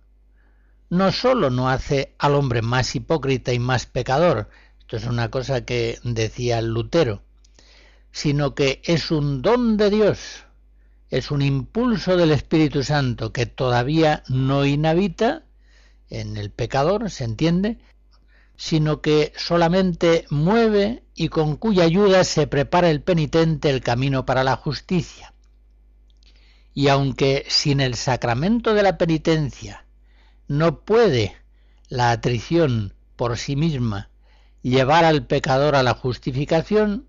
no 0.89 1.11
sólo 1.11 1.51
no 1.51 1.69
hace 1.69 2.15
al 2.17 2.37
hombre 2.37 2.63
más 2.63 2.95
hipócrita 2.95 3.53
y 3.53 3.59
más 3.59 3.87
pecador, 3.87 4.51
esto 4.79 4.99
es 4.99 5.07
una 5.07 5.33
cosa 5.33 5.65
que 5.65 5.99
decía 6.05 6.63
Lutero, 6.63 7.23
sino 8.13 8.55
que 8.55 8.83
es 8.85 9.11
un 9.11 9.43
don 9.43 9.77
de 9.77 9.91
Dios, 9.91 10.45
es 11.11 11.33
un 11.33 11.43
impulso 11.43 12.17
del 12.17 12.31
Espíritu 12.31 12.85
Santo 12.85 13.33
que 13.33 13.47
todavía 13.47 14.23
no 14.29 14.65
inhabita 14.65 15.43
en 16.21 16.37
el 16.37 16.51
pecador, 16.51 17.11
¿se 17.11 17.25
entiende? 17.25 17.79
sino 18.57 19.01
que 19.01 19.33
solamente 19.37 20.25
mueve 20.31 21.03
y 21.15 21.29
con 21.29 21.57
cuya 21.57 21.83
ayuda 21.83 22.23
se 22.23 22.47
prepara 22.47 22.91
el 22.91 23.03
penitente 23.03 23.71
el 23.71 23.83
camino 23.83 24.25
para 24.25 24.45
la 24.45 24.55
justicia. 24.55 25.35
Y 26.73 26.87
aunque 26.87 27.45
sin 27.49 27.81
el 27.81 27.97
sacramento 27.97 28.73
de 28.73 28.85
la 28.85 28.99
penitencia 28.99 29.85
no 30.47 30.81
puede 30.81 31.37
la 31.89 32.13
atrición 32.13 32.95
por 33.17 33.37
sí 33.37 33.57
misma 33.57 34.11
llevar 34.63 35.05
al 35.05 35.27
pecador 35.27 35.75
a 35.75 35.83
la 35.83 35.95
justificación, 35.95 37.09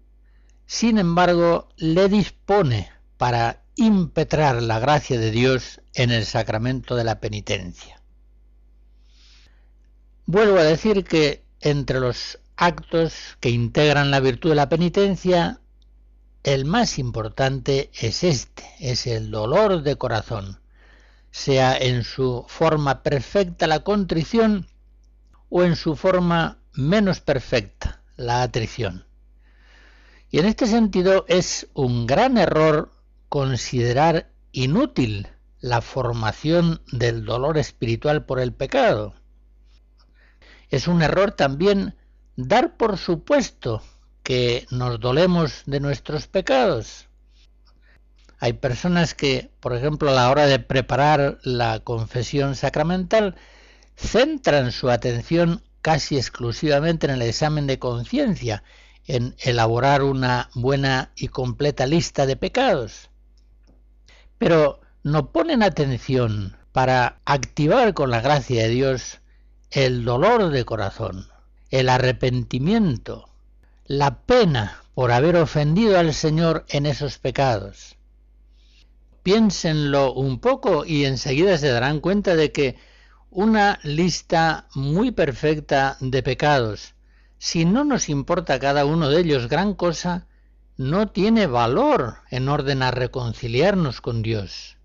sin 0.65 0.97
embargo 0.97 1.69
le 1.77 2.09
dispone 2.09 2.89
para 3.17 3.61
impetrar 3.75 4.61
la 4.63 4.79
gracia 4.79 5.19
de 5.19 5.29
Dios 5.29 5.81
en 5.93 6.09
el 6.11 6.25
sacramento 6.25 6.95
de 6.95 7.03
la 7.03 7.19
penitencia. 7.19 8.02
Vuelvo 10.25 10.57
a 10.57 10.63
decir 10.63 11.03
que 11.03 11.43
entre 11.59 11.99
los 11.99 12.39
actos 12.55 13.37
que 13.41 13.49
integran 13.49 14.09
la 14.09 14.21
virtud 14.21 14.51
de 14.51 14.55
la 14.55 14.69
penitencia, 14.69 15.59
el 16.43 16.63
más 16.63 16.97
importante 16.97 17.91
es 17.93 18.23
este, 18.23 18.63
es 18.79 19.05
el 19.05 19.31
dolor 19.31 19.83
de 19.83 19.97
corazón, 19.97 20.61
sea 21.31 21.77
en 21.77 22.03
su 22.03 22.45
forma 22.47 23.03
perfecta 23.03 23.67
la 23.67 23.83
contrición 23.83 24.67
o 25.49 25.63
en 25.63 25.75
su 25.75 25.97
forma 25.97 26.57
menos 26.71 27.19
perfecta 27.19 28.01
la 28.15 28.43
atrición. 28.43 29.05
Y 30.31 30.39
en 30.39 30.45
este 30.45 30.67
sentido 30.67 31.25
es 31.27 31.67
un 31.73 32.07
gran 32.07 32.37
error 32.37 32.91
considerar 33.27 34.31
inútil 34.53 35.27
la 35.59 35.81
formación 35.81 36.81
del 36.91 37.25
dolor 37.25 37.57
espiritual 37.57 38.25
por 38.25 38.39
el 38.39 38.53
pecado. 38.53 39.15
Es 40.73 40.87
un 40.87 41.03
error 41.03 41.33
también 41.33 41.95
dar 42.35 42.77
por 42.77 42.97
supuesto 42.97 43.83
que 44.23 44.65
nos 44.71 44.99
dolemos 44.99 45.61
de 45.67 45.79
nuestros 45.79 46.25
pecados. 46.25 47.09
Hay 48.39 48.53
personas 48.53 49.13
que, 49.13 49.51
por 49.59 49.75
ejemplo, 49.75 50.09
a 50.09 50.15
la 50.15 50.31
hora 50.31 50.47
de 50.47 50.57
preparar 50.57 51.37
la 51.43 51.81
confesión 51.81 52.55
sacramental, 52.55 53.35
centran 53.95 54.71
su 54.71 54.89
atención 54.89 55.61
casi 55.83 56.17
exclusivamente 56.17 57.05
en 57.05 57.13
el 57.13 57.21
examen 57.21 57.67
de 57.67 57.77
conciencia, 57.77 58.63
en 59.05 59.35
elaborar 59.43 60.01
una 60.01 60.49
buena 60.55 61.11
y 61.15 61.27
completa 61.27 61.85
lista 61.85 62.25
de 62.25 62.35
pecados. 62.35 63.11
Pero 64.39 64.81
no 65.03 65.31
ponen 65.31 65.61
atención 65.61 66.57
para 66.71 67.19
activar 67.25 67.93
con 67.93 68.09
la 68.09 68.21
gracia 68.21 68.63
de 68.63 68.69
Dios 68.69 69.19
el 69.73 70.05
dolor 70.05 70.51
de 70.51 70.65
corazón, 70.65 71.29
el 71.71 71.89
arrepentimiento, 71.89 73.27
la 73.87 74.19
pena 74.19 74.83
por 74.93 75.11
haber 75.11 75.35
ofendido 75.35 75.97
al 75.97 76.13
Señor 76.13 76.63
en 76.69 76.85
esos 76.85 77.17
pecados. 77.17 77.95
Piénsenlo 79.23 80.13
un 80.13 80.39
poco 80.39 80.85
y 80.85 81.05
enseguida 81.05 81.57
se 81.57 81.69
darán 81.69 82.01
cuenta 82.01 82.35
de 82.35 82.51
que 82.51 82.77
una 83.31 83.79
lista 83.81 84.67
muy 84.75 85.09
perfecta 85.09 85.97
de 85.99 86.21
pecados, 86.21 86.93
si 87.39 87.65
no 87.65 87.83
nos 87.83 88.09
importa 88.09 88.59
cada 88.59 88.85
uno 88.85 89.09
de 89.09 89.21
ellos 89.21 89.49
gran 89.49 89.73
cosa, 89.73 90.27
no 90.77 91.07
tiene 91.07 91.47
valor 91.47 92.17
en 92.29 92.47
orden 92.47 92.83
a 92.83 92.91
reconciliarnos 92.91 94.01
con 94.01 94.21
Dios. 94.21 94.77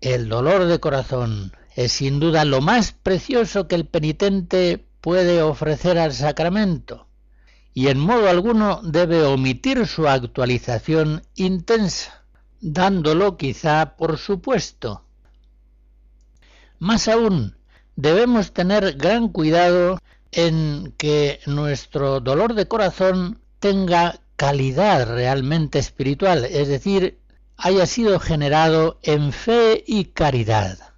El 0.00 0.30
dolor 0.30 0.64
de 0.64 0.80
corazón, 0.80 1.52
es 1.74 1.92
sin 1.92 2.20
duda 2.20 2.44
lo 2.44 2.60
más 2.60 2.92
precioso 2.92 3.66
que 3.68 3.74
el 3.74 3.86
penitente 3.86 4.86
puede 5.00 5.42
ofrecer 5.42 5.98
al 5.98 6.12
sacramento, 6.12 7.08
y 7.72 7.88
en 7.88 7.98
modo 7.98 8.28
alguno 8.28 8.80
debe 8.82 9.22
omitir 9.24 9.86
su 9.86 10.08
actualización 10.08 11.22
intensa, 11.34 12.24
dándolo 12.60 13.36
quizá 13.36 13.96
por 13.96 14.18
supuesto. 14.18 15.04
Más 16.78 17.08
aún, 17.08 17.56
debemos 17.96 18.52
tener 18.52 18.96
gran 18.96 19.28
cuidado 19.28 19.98
en 20.32 20.94
que 20.96 21.40
nuestro 21.46 22.20
dolor 22.20 22.54
de 22.54 22.66
corazón 22.66 23.40
tenga 23.58 24.20
calidad 24.36 25.08
realmente 25.08 25.78
espiritual, 25.78 26.44
es 26.44 26.68
decir, 26.68 27.20
haya 27.56 27.86
sido 27.86 28.18
generado 28.18 28.98
en 29.02 29.32
fe 29.32 29.84
y 29.86 30.06
caridad. 30.06 30.93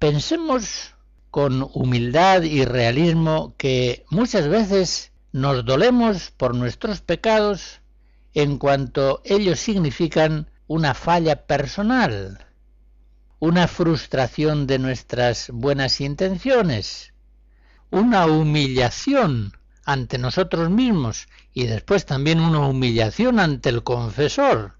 Pensemos 0.00 0.94
con 1.30 1.68
humildad 1.74 2.40
y 2.44 2.64
realismo 2.64 3.54
que 3.58 4.06
muchas 4.08 4.48
veces 4.48 5.12
nos 5.30 5.62
dolemos 5.66 6.30
por 6.30 6.54
nuestros 6.54 7.02
pecados 7.02 7.82
en 8.32 8.56
cuanto 8.56 9.20
ellos 9.26 9.60
significan 9.60 10.50
una 10.66 10.94
falla 10.94 11.44
personal, 11.44 12.46
una 13.40 13.68
frustración 13.68 14.66
de 14.66 14.78
nuestras 14.78 15.50
buenas 15.52 16.00
intenciones, 16.00 17.12
una 17.90 18.24
humillación 18.24 19.52
ante 19.84 20.16
nosotros 20.16 20.70
mismos 20.70 21.28
y 21.52 21.66
después 21.66 22.06
también 22.06 22.40
una 22.40 22.60
humillación 22.60 23.38
ante 23.38 23.68
el 23.68 23.82
confesor 23.82 24.79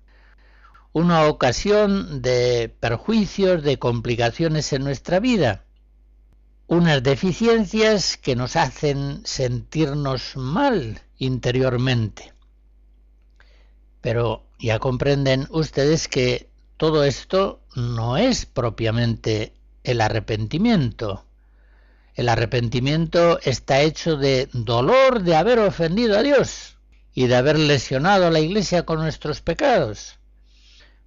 una 0.92 1.26
ocasión 1.26 2.20
de 2.20 2.74
perjuicios, 2.80 3.62
de 3.62 3.78
complicaciones 3.78 4.72
en 4.72 4.82
nuestra 4.82 5.20
vida, 5.20 5.64
unas 6.66 7.02
deficiencias 7.02 8.16
que 8.16 8.36
nos 8.36 8.56
hacen 8.56 9.22
sentirnos 9.24 10.36
mal 10.36 11.00
interiormente. 11.18 12.32
Pero 14.00 14.44
ya 14.58 14.78
comprenden 14.78 15.46
ustedes 15.50 16.08
que 16.08 16.48
todo 16.76 17.04
esto 17.04 17.60
no 17.76 18.16
es 18.16 18.46
propiamente 18.46 19.52
el 19.84 20.00
arrepentimiento. 20.00 21.24
El 22.14 22.28
arrepentimiento 22.28 23.38
está 23.42 23.80
hecho 23.80 24.16
de 24.16 24.48
dolor 24.52 25.22
de 25.22 25.36
haber 25.36 25.58
ofendido 25.58 26.18
a 26.18 26.22
Dios 26.22 26.76
y 27.14 27.26
de 27.26 27.36
haber 27.36 27.58
lesionado 27.58 28.26
a 28.26 28.30
la 28.30 28.40
Iglesia 28.40 28.84
con 28.84 29.00
nuestros 29.00 29.40
pecados. 29.40 30.19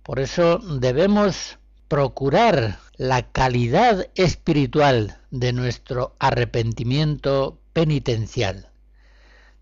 Por 0.04 0.20
eso 0.20 0.60
debemos 0.60 1.58
procurar 1.88 2.80
la 2.98 3.32
calidad 3.32 4.10
espiritual 4.16 5.18
de 5.32 5.54
nuestro 5.54 6.16
arrepentimiento 6.20 7.60
penitencial, 7.72 8.70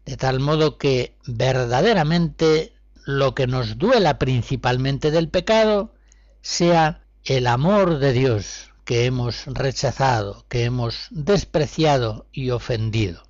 de 0.05 0.17
tal 0.17 0.39
modo 0.39 0.77
que 0.77 1.15
verdaderamente 1.27 2.73
lo 3.05 3.35
que 3.35 3.47
nos 3.47 3.77
duela 3.77 4.17
principalmente 4.17 5.11
del 5.11 5.29
pecado 5.29 5.93
sea 6.41 7.03
el 7.23 7.45
amor 7.45 7.99
de 7.99 8.13
Dios 8.13 8.71
que 8.83 9.05
hemos 9.05 9.45
rechazado, 9.45 10.45
que 10.49 10.63
hemos 10.63 11.07
despreciado 11.11 12.25
y 12.31 12.49
ofendido. 12.49 13.23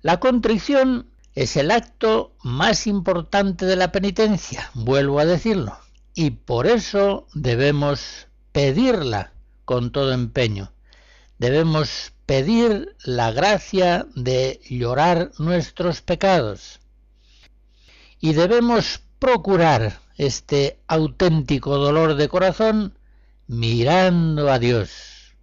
La 0.00 0.18
contrición 0.18 1.11
es 1.34 1.56
el 1.56 1.70
acto 1.70 2.34
más 2.42 2.86
importante 2.86 3.64
de 3.64 3.76
la 3.76 3.92
penitencia, 3.92 4.70
vuelvo 4.74 5.18
a 5.18 5.24
decirlo, 5.24 5.78
y 6.14 6.30
por 6.30 6.66
eso 6.66 7.26
debemos 7.34 8.28
pedirla 8.52 9.32
con 9.64 9.92
todo 9.92 10.12
empeño. 10.12 10.72
Debemos 11.38 12.12
pedir 12.26 12.94
la 13.04 13.32
gracia 13.32 14.06
de 14.14 14.60
llorar 14.68 15.32
nuestros 15.38 16.02
pecados 16.02 16.80
y 18.20 18.34
debemos 18.34 19.02
procurar 19.18 20.00
este 20.16 20.78
auténtico 20.86 21.78
dolor 21.78 22.14
de 22.14 22.28
corazón 22.28 22.98
mirando 23.46 24.52
a 24.52 24.58
Dios, 24.58 25.34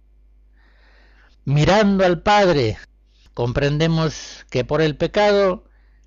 mirando 1.44 2.04
al 2.04 2.22
Padre, 2.22 2.78
comprendemos 3.34 4.46
que 4.50 4.64
por 4.64 4.80
el 4.80 4.96
pecado 4.96 5.64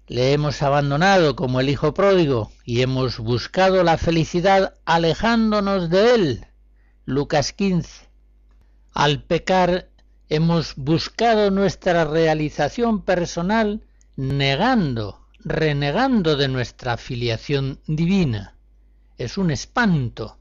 le 0.08 0.34
hemos 0.34 0.62
abandonado 0.62 1.36
como 1.36 1.60
el 1.60 1.70
Hijo 1.70 1.94
pródigo 1.94 2.52
y 2.66 2.82
hemos 2.82 3.20
buscado 3.20 3.84
la 3.84 3.98
felicidad 3.98 4.76
alejándonos 4.86 5.90
de 5.90 6.16
él. 6.16 6.48
Lucas 7.06 7.54
15. 7.54 8.10
Al 8.94 9.24
pecar 9.24 9.90
hemos 10.30 10.76
buscado 10.76 11.52
nuestra 11.52 12.06
realización 12.06 13.02
personal 13.02 13.82
negando, 14.16 15.26
renegando 15.40 16.36
de 16.36 16.48
nuestra 16.48 16.98
filiación 16.98 17.80
divina. 17.88 18.56
Es 19.18 19.38
un 19.38 19.52
espanto. 19.52 20.38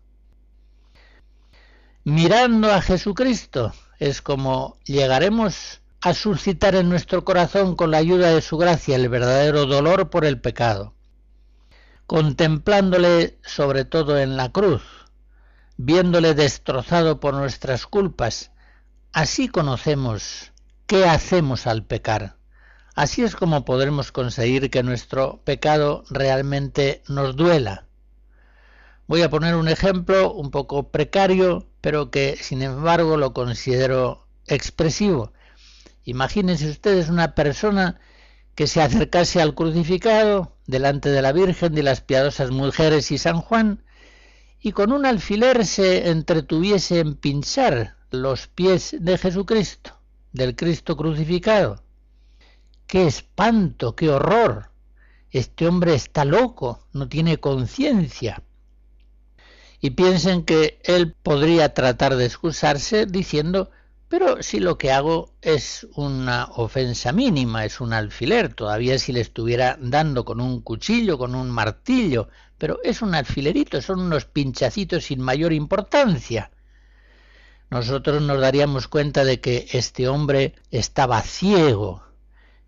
Mirando 2.05 2.73
a 2.73 2.83
Jesucristo 2.83 3.73
es 3.99 4.23
como 4.23 4.79
llegaremos 4.85 5.82
a 6.03 6.15
suscitar 6.15 6.75
en 6.75 6.89
nuestro 6.89 7.25
corazón 7.25 7.77
con 7.77 7.93
la 7.93 7.99
ayuda 7.99 8.31
de 8.31 8.43
su 8.43 8.59
gracia 8.59 8.97
el 8.97 9.09
verdadero 9.09 9.67
dolor 9.67 10.11
por 10.11 10.25
el 10.25 10.41
pecado, 10.41 10.95
contemplándole 12.09 13.39
sobre 13.45 13.85
todo 13.85 14.19
en 14.19 14.37
la 14.37 14.51
cruz, 14.51 14.83
viéndole 15.77 16.35
destrozado 16.35 17.21
por 17.21 17.35
nuestras 17.35 17.87
culpas, 17.87 18.51
así 19.13 19.47
conocemos 19.47 20.53
qué 20.89 21.07
hacemos 21.07 21.69
al 21.69 21.85
pecar. 21.85 22.37
Así 22.97 23.23
es 23.23 23.37
como 23.37 23.65
podremos 23.65 24.11
conseguir 24.11 24.71
que 24.71 24.83
nuestro 24.83 25.41
pecado 25.45 26.03
realmente 26.11 27.03
nos 27.09 27.37
duela. 27.37 27.87
Voy 29.07 29.23
a 29.23 29.31
poner 29.31 29.55
un 29.55 29.69
ejemplo 29.69 30.33
un 30.33 30.51
poco 30.51 30.91
precario, 30.91 31.69
pero 31.81 32.11
que 32.11 32.37
sin 32.37 32.61
embargo 32.61 33.17
lo 33.17 33.33
considero 33.33 34.27
expresivo. 34.47 35.33
Imagínense 36.05 36.69
ustedes 36.69 37.09
una 37.09 37.35
persona 37.35 38.01
que 38.55 38.67
se 38.67 38.83
acercase 38.83 39.41
al 39.41 39.55
crucificado 39.55 40.57
delante 40.67 41.09
de 41.11 41.23
la 41.23 41.33
Virgen, 41.33 41.75
de 41.75 41.83
las 41.83 42.01
piadosas 42.01 42.51
mujeres 42.51 43.11
y 43.11 43.19
San 43.19 43.41
Juan, 43.41 43.85
y 44.61 44.73
con 44.73 44.93
un 44.93 45.07
alfiler 45.07 45.67
se 45.67 46.11
entretuviese 46.11 47.01
en 47.01 47.15
pinchar 47.17 47.97
los 48.11 48.47
pies 48.47 48.97
de 49.01 49.19
Jesucristo, 49.19 49.99
del 50.33 50.55
Cristo 50.55 50.97
crucificado. 50.97 51.83
¡Qué 52.87 53.07
espanto, 53.07 53.97
qué 53.97 54.11
horror! 54.11 54.71
Este 55.31 55.67
hombre 55.67 55.95
está 55.95 56.25
loco, 56.25 56.87
no 56.93 57.09
tiene 57.09 57.41
conciencia. 57.41 58.43
Y 59.81 59.91
piensen 59.91 60.45
que 60.45 60.79
él 60.85 61.15
podría 61.15 61.73
tratar 61.73 62.17
de 62.17 62.27
excusarse 62.27 63.07
diciendo 63.07 63.71
pero 64.13 64.43
si 64.43 64.61
lo 64.61 64.77
que 64.77 64.93
hago 64.93 65.33
es 65.41 65.87
una 65.95 66.45
ofensa 66.57 67.13
mínima, 67.13 67.65
es 67.65 67.81
un 67.81 67.95
alfiler, 67.95 68.53
todavía 68.53 68.99
si 68.99 69.11
le 69.11 69.23
estuviera 69.23 69.79
dando 69.81 70.27
con 70.27 70.39
un 70.39 70.61
cuchillo, 70.61 71.17
con 71.17 71.35
un 71.35 71.49
martillo, 71.49 72.29
pero 72.59 72.79
es 72.85 73.01
un 73.01 73.15
alfilerito, 73.15 73.81
son 73.81 74.01
unos 74.01 74.27
pinchacitos 74.27 75.05
sin 75.05 75.23
mayor 75.23 75.55
importancia. 75.55 76.51
Nosotros 77.71 78.21
nos 78.21 78.39
daríamos 78.39 78.87
cuenta 78.87 79.25
de 79.25 79.41
que 79.41 79.67
este 79.73 80.09
hombre 80.09 80.57
estaba 80.71 81.23
ciego, 81.23 82.03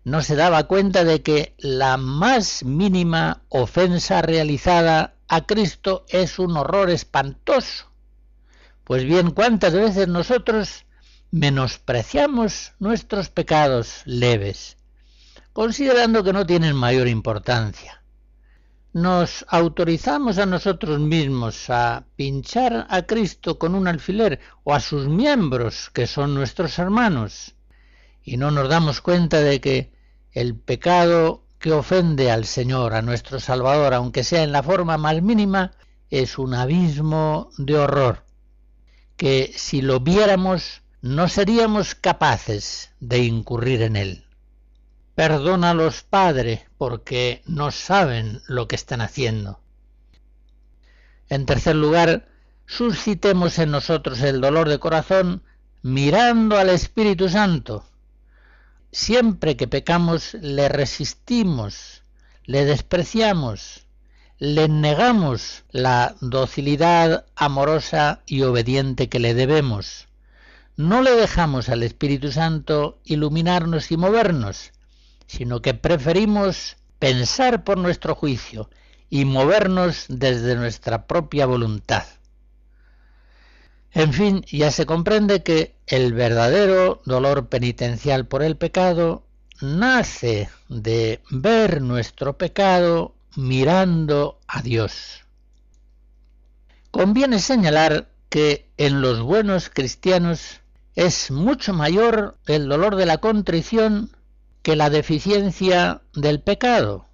no 0.03 0.23
se 0.23 0.35
daba 0.35 0.63
cuenta 0.63 1.03
de 1.03 1.21
que 1.21 1.53
la 1.59 1.97
más 1.97 2.63
mínima 2.63 3.43
ofensa 3.49 4.23
realizada 4.23 5.13
a 5.27 5.45
Cristo 5.45 6.05
es 6.09 6.39
un 6.39 6.57
horror 6.57 6.89
espantoso. 6.89 7.91
Pues 8.83 9.03
bien, 9.03 9.29
¿cuántas 9.29 9.73
veces 9.73 10.07
nosotros 10.07 10.85
menospreciamos 11.35 12.71
nuestros 12.79 13.27
pecados 13.27 14.03
leves, 14.05 14.77
considerando 15.51 16.23
que 16.23 16.31
no 16.31 16.45
tienen 16.45 16.77
mayor 16.77 17.09
importancia. 17.09 18.01
Nos 18.93 19.45
autorizamos 19.49 20.37
a 20.37 20.45
nosotros 20.45 20.97
mismos 21.01 21.69
a 21.69 22.05
pinchar 22.15 22.87
a 22.89 23.01
Cristo 23.01 23.59
con 23.59 23.75
un 23.75 23.89
alfiler 23.89 24.39
o 24.63 24.73
a 24.73 24.79
sus 24.79 25.09
miembros, 25.09 25.89
que 25.89 26.07
son 26.07 26.33
nuestros 26.33 26.79
hermanos, 26.79 27.55
y 28.23 28.37
no 28.37 28.49
nos 28.49 28.69
damos 28.69 29.01
cuenta 29.01 29.41
de 29.41 29.59
que 29.59 29.91
el 30.31 30.55
pecado 30.55 31.43
que 31.59 31.73
ofende 31.73 32.31
al 32.31 32.45
Señor, 32.45 32.93
a 32.93 33.01
nuestro 33.01 33.41
Salvador, 33.41 33.93
aunque 33.93 34.23
sea 34.23 34.43
en 34.43 34.53
la 34.53 34.63
forma 34.63 34.97
más 34.97 35.21
mínima, 35.21 35.73
es 36.09 36.37
un 36.37 36.53
abismo 36.53 37.49
de 37.57 37.75
horror, 37.75 38.23
que 39.17 39.51
si 39.53 39.81
lo 39.81 39.99
viéramos 39.99 40.84
no 41.05 41.29
seríamos 41.29 41.93
capaces 41.93 42.89
de 42.99 43.19
incurrir 43.19 43.83
en 43.83 43.95
él. 43.95 44.25
Perdónalos, 45.13 46.01
Padre, 46.01 46.65
porque 46.79 47.43
no 47.45 47.69
saben 47.69 48.41
lo 48.47 48.67
que 48.67 48.75
están 48.75 49.01
haciendo. 49.01 49.59
En 51.29 51.45
tercer 51.45 51.75
lugar, 51.75 52.27
suscitemos 52.65 53.59
en 53.59 53.69
nosotros 53.69 54.19
el 54.21 54.41
dolor 54.41 54.67
de 54.67 54.79
corazón 54.79 55.43
mirando 55.83 56.57
al 56.57 56.69
Espíritu 56.69 57.29
Santo. 57.29 57.85
Siempre 58.91 59.55
que 59.57 59.67
pecamos 59.67 60.33
le 60.33 60.69
resistimos, 60.69 62.01
le 62.45 62.65
despreciamos, 62.65 63.85
le 64.39 64.67
negamos 64.69 65.65
la 65.69 66.15
docilidad 66.19 67.27
amorosa 67.35 68.23
y 68.25 68.41
obediente 68.41 69.07
que 69.07 69.19
le 69.19 69.35
debemos 69.35 70.07
no 70.77 71.01
le 71.01 71.11
dejamos 71.11 71.69
al 71.69 71.83
Espíritu 71.83 72.31
Santo 72.31 72.99
iluminarnos 73.05 73.91
y 73.91 73.97
movernos, 73.97 74.71
sino 75.27 75.61
que 75.61 75.73
preferimos 75.73 76.77
pensar 76.99 77.63
por 77.63 77.77
nuestro 77.77 78.15
juicio 78.15 78.69
y 79.09 79.25
movernos 79.25 80.05
desde 80.09 80.55
nuestra 80.55 81.07
propia 81.07 81.45
voluntad. 81.45 82.05
En 83.91 84.11
fin, 84.11 84.45
ya 84.51 84.71
se 84.71 84.85
comprende 84.85 85.41
que 85.43 85.77
el 85.87 86.13
verdadero 86.13 87.01
dolor 87.05 87.47
penitencial 87.47 88.27
por 88.27 88.43
el 88.43 88.57
pecado 88.57 89.25
nace 89.61 90.49
de 90.67 91.21
ver 91.29 91.81
nuestro 91.81 92.37
pecado 92.37 93.15
mirando 93.37 94.39
a 94.47 94.61
Dios. 94.61 95.23
Conviene 96.91 97.39
señalar 97.39 98.09
que 98.29 98.69
en 98.77 98.99
los 98.99 99.21
buenos 99.21 99.69
cristianos 99.69 100.59
es 100.95 101.29
mucho 101.29 101.73
mayor 101.73 102.37
el 102.45 102.69
dolor 102.69 102.95
de 102.95 103.05
la 103.05 103.17
contrición 103.17 104.11
que 104.61 104.77
la 104.77 104.89
deficiencia 104.89 106.01
del 106.13 106.41
pecado. 106.41 107.05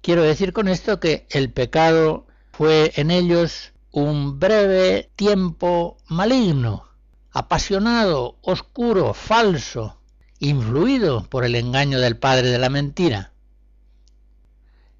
Quiero 0.00 0.22
decir 0.22 0.52
con 0.52 0.68
esto 0.68 0.98
que 0.98 1.26
el 1.30 1.52
pecado 1.52 2.26
fue 2.52 2.92
en 2.96 3.10
ellos 3.10 3.72
un 3.90 4.40
breve 4.40 5.10
tiempo 5.14 5.98
maligno, 6.08 6.88
apasionado, 7.32 8.38
oscuro, 8.40 9.12
falso, 9.12 10.00
influido 10.38 11.24
por 11.24 11.44
el 11.44 11.54
engaño 11.54 12.00
del 12.00 12.16
padre 12.16 12.48
de 12.48 12.58
la 12.58 12.70
mentira. 12.70 13.32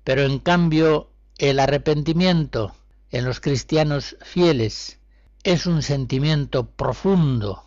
Pero 0.05 0.23
en 0.23 0.39
cambio 0.39 1.11
el 1.39 1.61
arrepentimiento 1.61 2.75
en 3.11 3.25
los 3.25 3.41
cristianos 3.41 4.17
fieles 4.21 4.98
es 5.43 5.67
un 5.67 5.83
sentimiento 5.83 6.71
profundo, 6.71 7.65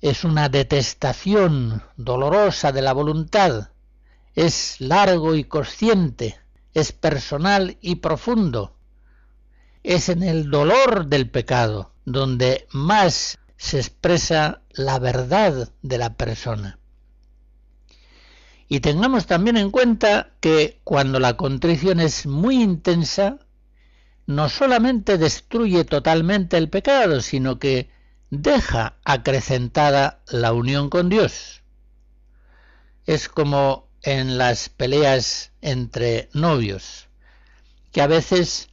es 0.00 0.24
una 0.24 0.48
detestación 0.48 1.82
dolorosa 1.96 2.72
de 2.72 2.82
la 2.82 2.92
voluntad, 2.92 3.70
es 4.34 4.80
largo 4.80 5.34
y 5.34 5.44
consciente, 5.44 6.38
es 6.74 6.92
personal 6.92 7.76
y 7.80 7.96
profundo. 7.96 8.74
Es 9.82 10.08
en 10.08 10.22
el 10.22 10.50
dolor 10.50 11.06
del 11.06 11.30
pecado 11.30 11.92
donde 12.04 12.66
más 12.72 13.38
se 13.56 13.78
expresa 13.78 14.62
la 14.70 14.98
verdad 14.98 15.70
de 15.82 15.98
la 15.98 16.14
persona. 16.14 16.78
Y 18.68 18.80
tengamos 18.80 19.26
también 19.26 19.56
en 19.56 19.70
cuenta 19.70 20.30
que 20.40 20.80
cuando 20.84 21.18
la 21.18 21.36
contrición 21.36 22.00
es 22.00 22.26
muy 22.26 22.62
intensa, 22.62 23.38
no 24.30 24.48
solamente 24.48 25.18
destruye 25.18 25.84
totalmente 25.84 26.56
el 26.56 26.70
pecado, 26.70 27.20
sino 27.20 27.58
que 27.58 27.90
deja 28.30 28.94
acrecentada 29.04 30.22
la 30.28 30.52
unión 30.52 30.88
con 30.88 31.08
Dios. 31.08 31.62
Es 33.06 33.28
como 33.28 33.88
en 34.02 34.38
las 34.38 34.68
peleas 34.68 35.50
entre 35.62 36.28
novios, 36.32 37.08
que 37.90 38.02
a 38.02 38.06
veces 38.06 38.68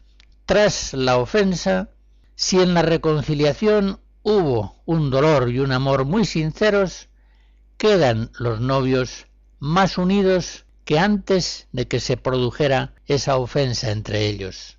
tras 0.46 0.94
la 0.94 1.18
ofensa, 1.18 1.90
si 2.36 2.60
en 2.60 2.76
la 2.76 2.84
reconciliación 2.84 4.00
hubo 4.22 4.80
un 4.86 5.10
dolor 5.10 5.50
y 5.50 5.58
un 5.58 5.72
amor 5.72 6.06
muy 6.06 6.26
sinceros, 6.26 7.10
quedan 7.78 8.30
los 8.38 8.62
novios 8.62 9.26
más 9.58 9.98
unidos 9.98 10.66
que 10.86 11.00
antes 11.00 11.68
de 11.72 11.88
que 11.88 12.00
se 12.00 12.16
produjera 12.16 12.94
esa 13.08 13.38
ofensa 13.38 13.90
entre 13.90 14.28
ellos. 14.28 14.78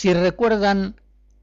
Si 0.00 0.14
recuerdan, 0.14 0.94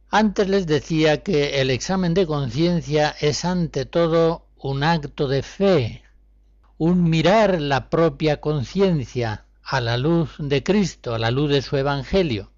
antes 0.09 0.47
les 0.47 0.65
decía 0.65 1.23
que 1.23 1.59
el 1.59 1.69
examen 1.69 2.13
de 2.13 2.25
conciencia 2.25 3.13
es 3.19 3.43
ante 3.43 3.83
todo 3.83 4.45
un 4.55 4.81
acto 4.81 5.27
de 5.27 5.43
fe, 5.43 6.03
un 6.77 7.09
mirar 7.09 7.59
la 7.59 7.89
propia 7.89 8.39
conciencia 8.39 9.43
a 9.61 9.81
la 9.81 9.97
luz 9.97 10.35
de 10.39 10.63
Cristo, 10.63 11.13
a 11.13 11.19
la 11.19 11.31
luz 11.31 11.49
de 11.49 11.61
su 11.61 11.75
Evangelio. 11.75 12.49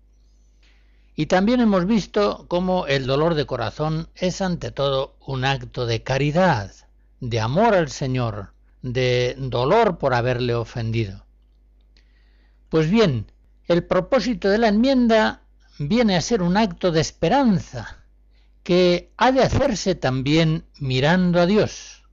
Y 1.15 1.25
también 1.25 1.61
hemos 1.61 1.87
visto 1.87 2.45
cómo 2.47 2.85
el 2.85 3.07
dolor 3.07 3.33
de 3.33 3.47
corazón 3.47 4.07
es 4.13 4.39
ante 4.41 4.69
todo 4.69 5.15
un 5.25 5.45
acto 5.45 5.87
de 5.87 6.03
caridad, 6.03 6.71
de 7.21 7.39
amor 7.39 7.73
al 7.73 7.89
Señor, 7.89 8.53
de 8.83 9.35
dolor 9.39 9.97
por 9.97 10.13
haberle 10.13 10.53
ofendido. 10.53 11.25
Pues 12.69 12.87
bien, 12.87 13.31
el 13.65 13.83
propósito 13.83 14.47
de 14.47 14.59
la 14.59 14.67
enmienda 14.67 15.41
viene 15.79 16.15
a 16.15 16.21
ser 16.21 16.41
un 16.41 16.57
acto 16.57 16.91
de 16.91 17.01
esperanza 17.01 18.03
que 18.63 19.11
ha 19.17 19.31
de 19.31 19.41
hacerse 19.41 19.95
también 19.95 20.65
mirando 20.79 21.39
a 21.39 21.45
Dios. 21.45 22.03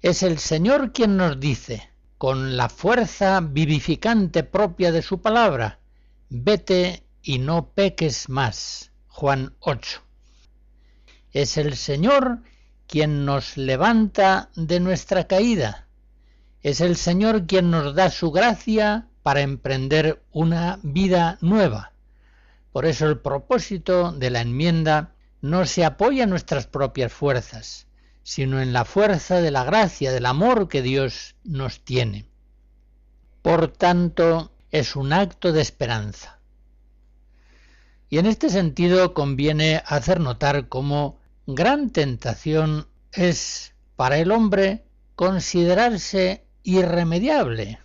Es 0.00 0.22
el 0.22 0.38
Señor 0.38 0.92
quien 0.92 1.16
nos 1.16 1.38
dice, 1.38 1.90
con 2.18 2.56
la 2.56 2.68
fuerza 2.68 3.40
vivificante 3.40 4.42
propia 4.42 4.90
de 4.90 5.02
su 5.02 5.20
palabra, 5.20 5.78
vete 6.28 7.04
y 7.22 7.38
no 7.38 7.68
peques 7.68 8.28
más. 8.28 8.90
Juan 9.06 9.54
8. 9.60 10.02
Es 11.32 11.56
el 11.56 11.76
Señor 11.76 12.42
quien 12.86 13.24
nos 13.24 13.56
levanta 13.56 14.50
de 14.56 14.80
nuestra 14.80 15.26
caída. 15.26 15.86
Es 16.62 16.80
el 16.80 16.96
Señor 16.96 17.46
quien 17.46 17.70
nos 17.70 17.94
da 17.94 18.10
su 18.10 18.32
gracia 18.32 19.08
para 19.22 19.42
emprender 19.42 20.22
una 20.32 20.80
vida 20.82 21.38
nueva. 21.40 21.91
Por 22.72 22.86
eso 22.86 23.06
el 23.06 23.18
propósito 23.18 24.12
de 24.12 24.30
la 24.30 24.40
enmienda 24.40 25.14
no 25.42 25.66
se 25.66 25.84
apoya 25.84 26.24
en 26.24 26.30
nuestras 26.30 26.66
propias 26.66 27.12
fuerzas, 27.12 27.86
sino 28.22 28.60
en 28.60 28.72
la 28.72 28.84
fuerza 28.84 29.40
de 29.40 29.50
la 29.50 29.64
gracia, 29.64 30.12
del 30.12 30.26
amor 30.26 30.68
que 30.68 30.82
Dios 30.82 31.36
nos 31.44 31.84
tiene. 31.84 32.26
Por 33.42 33.68
tanto, 33.68 34.52
es 34.70 34.96
un 34.96 35.12
acto 35.12 35.52
de 35.52 35.60
esperanza. 35.60 36.38
Y 38.08 38.18
en 38.18 38.26
este 38.26 38.50
sentido 38.50 39.14
conviene 39.14 39.82
hacer 39.86 40.20
notar 40.20 40.68
cómo 40.68 41.18
gran 41.46 41.90
tentación 41.90 42.86
es 43.12 43.74
para 43.96 44.18
el 44.18 44.30
hombre 44.32 44.84
considerarse 45.14 46.46
irremediable, 46.62 47.80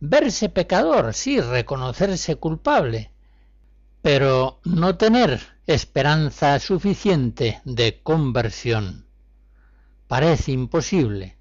verse 0.00 0.48
pecador, 0.48 1.14
sí, 1.14 1.40
reconocerse 1.40 2.36
culpable, 2.36 3.12
pero 4.10 4.58
no 4.64 4.96
tener 4.96 5.38
esperanza 5.66 6.58
suficiente 6.60 7.60
de 7.66 8.00
conversión. 8.02 9.06
Parece 10.06 10.52
imposible. 10.52 11.36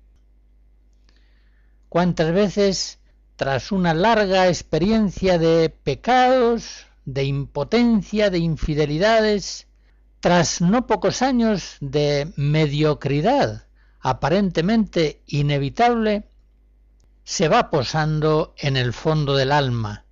¿Cuántas 1.88 2.34
veces, 2.34 3.00
tras 3.38 3.72
una 3.72 3.94
larga 3.94 4.50
experiencia 4.50 5.38
de 5.38 5.70
pecados, 5.70 6.88
de 7.06 7.24
impotencia, 7.24 8.30
de 8.30 8.40
infidelidades, 8.40 9.70
tras 10.20 10.60
no 10.60 10.88
pocos 10.88 11.22
años 11.22 11.78
de 11.80 12.34
mediocridad 12.36 13.68
aparentemente 14.02 15.22
inevitable, 15.26 16.28
se 17.24 17.48
va 17.48 17.70
posando 17.70 18.54
en 18.58 18.76
el 18.76 18.92
fondo 18.92 19.38
del 19.38 19.54
alma, 19.54 20.04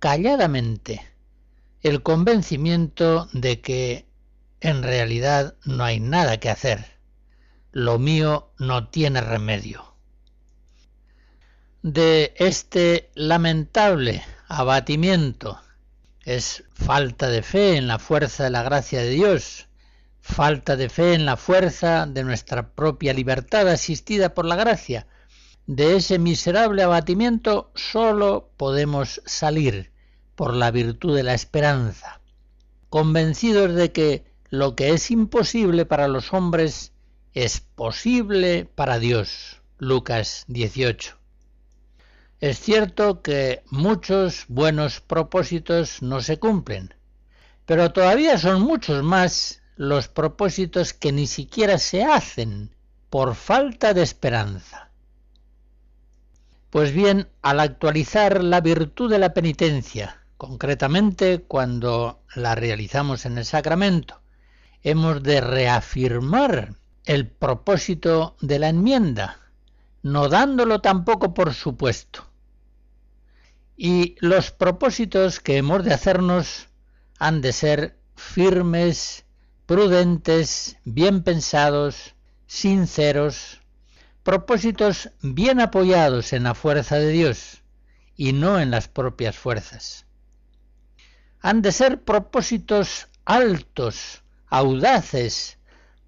calladamente, 0.00 1.11
el 1.82 2.02
convencimiento 2.02 3.28
de 3.32 3.60
que 3.60 4.06
en 4.60 4.84
realidad 4.84 5.56
no 5.64 5.82
hay 5.82 5.98
nada 5.98 6.38
que 6.38 6.48
hacer. 6.48 6.84
Lo 7.72 7.98
mío 7.98 8.52
no 8.58 8.88
tiene 8.88 9.20
remedio. 9.20 9.96
De 11.82 12.34
este 12.36 13.10
lamentable 13.14 14.22
abatimiento 14.46 15.60
es 16.24 16.62
falta 16.72 17.28
de 17.28 17.42
fe 17.42 17.76
en 17.76 17.88
la 17.88 17.98
fuerza 17.98 18.44
de 18.44 18.50
la 18.50 18.62
gracia 18.62 19.00
de 19.00 19.10
Dios, 19.10 19.66
falta 20.20 20.76
de 20.76 20.88
fe 20.88 21.14
en 21.14 21.26
la 21.26 21.36
fuerza 21.36 22.06
de 22.06 22.22
nuestra 22.22 22.70
propia 22.74 23.12
libertad 23.12 23.68
asistida 23.68 24.34
por 24.34 24.44
la 24.44 24.54
gracia. 24.54 25.08
De 25.66 25.96
ese 25.96 26.20
miserable 26.20 26.84
abatimiento 26.84 27.72
sólo 27.74 28.52
podemos 28.56 29.20
salir 29.26 29.91
por 30.42 30.56
la 30.56 30.72
virtud 30.72 31.14
de 31.14 31.22
la 31.22 31.34
esperanza, 31.34 32.20
convencidos 32.88 33.76
de 33.76 33.92
que 33.92 34.24
lo 34.50 34.74
que 34.74 34.90
es 34.90 35.12
imposible 35.12 35.86
para 35.86 36.08
los 36.08 36.32
hombres 36.32 36.90
es 37.32 37.60
posible 37.60 38.68
para 38.74 38.98
Dios. 38.98 39.62
Lucas 39.78 40.44
18. 40.48 41.16
Es 42.40 42.58
cierto 42.58 43.22
que 43.22 43.62
muchos 43.70 44.46
buenos 44.48 45.00
propósitos 45.00 46.02
no 46.02 46.20
se 46.20 46.40
cumplen, 46.40 46.92
pero 47.64 47.92
todavía 47.92 48.36
son 48.36 48.62
muchos 48.62 49.04
más 49.04 49.62
los 49.76 50.08
propósitos 50.08 50.92
que 50.92 51.12
ni 51.12 51.28
siquiera 51.28 51.78
se 51.78 52.02
hacen 52.02 52.74
por 53.10 53.36
falta 53.36 53.94
de 53.94 54.02
esperanza. 54.02 54.90
Pues 56.70 56.92
bien, 56.92 57.28
al 57.42 57.60
actualizar 57.60 58.42
la 58.42 58.60
virtud 58.60 59.08
de 59.08 59.20
la 59.20 59.34
penitencia, 59.34 60.18
concretamente 60.42 61.44
cuando 61.46 62.24
la 62.34 62.56
realizamos 62.56 63.26
en 63.26 63.38
el 63.38 63.44
sacramento, 63.44 64.20
hemos 64.82 65.22
de 65.22 65.40
reafirmar 65.40 66.74
el 67.04 67.28
propósito 67.28 68.34
de 68.40 68.58
la 68.58 68.68
enmienda, 68.68 69.38
no 70.02 70.28
dándolo 70.28 70.80
tampoco 70.80 71.32
por 71.32 71.54
supuesto. 71.54 72.26
Y 73.76 74.16
los 74.18 74.50
propósitos 74.50 75.38
que 75.38 75.58
hemos 75.58 75.84
de 75.84 75.94
hacernos 75.94 76.66
han 77.20 77.40
de 77.40 77.52
ser 77.52 77.96
firmes, 78.16 79.24
prudentes, 79.64 80.76
bien 80.84 81.22
pensados, 81.22 82.16
sinceros, 82.48 83.60
propósitos 84.24 85.10
bien 85.22 85.60
apoyados 85.60 86.32
en 86.32 86.42
la 86.42 86.56
fuerza 86.56 86.96
de 86.96 87.10
Dios 87.10 87.62
y 88.16 88.32
no 88.32 88.58
en 88.58 88.72
las 88.72 88.88
propias 88.88 89.38
fuerzas 89.38 90.04
han 91.42 91.60
de 91.60 91.72
ser 91.72 92.02
propósitos 92.02 93.08
altos, 93.24 94.22
audaces. 94.46 95.58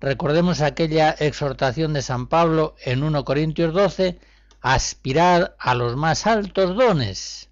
Recordemos 0.00 0.60
aquella 0.60 1.10
exhortación 1.10 1.92
de 1.92 2.02
San 2.02 2.28
Pablo 2.28 2.76
en 2.84 3.02
1 3.02 3.24
Corintios 3.24 3.74
12, 3.74 4.20
aspirad 4.60 5.54
a 5.58 5.74
los 5.74 5.96
más 5.96 6.26
altos 6.28 6.76
dones. 6.76 7.50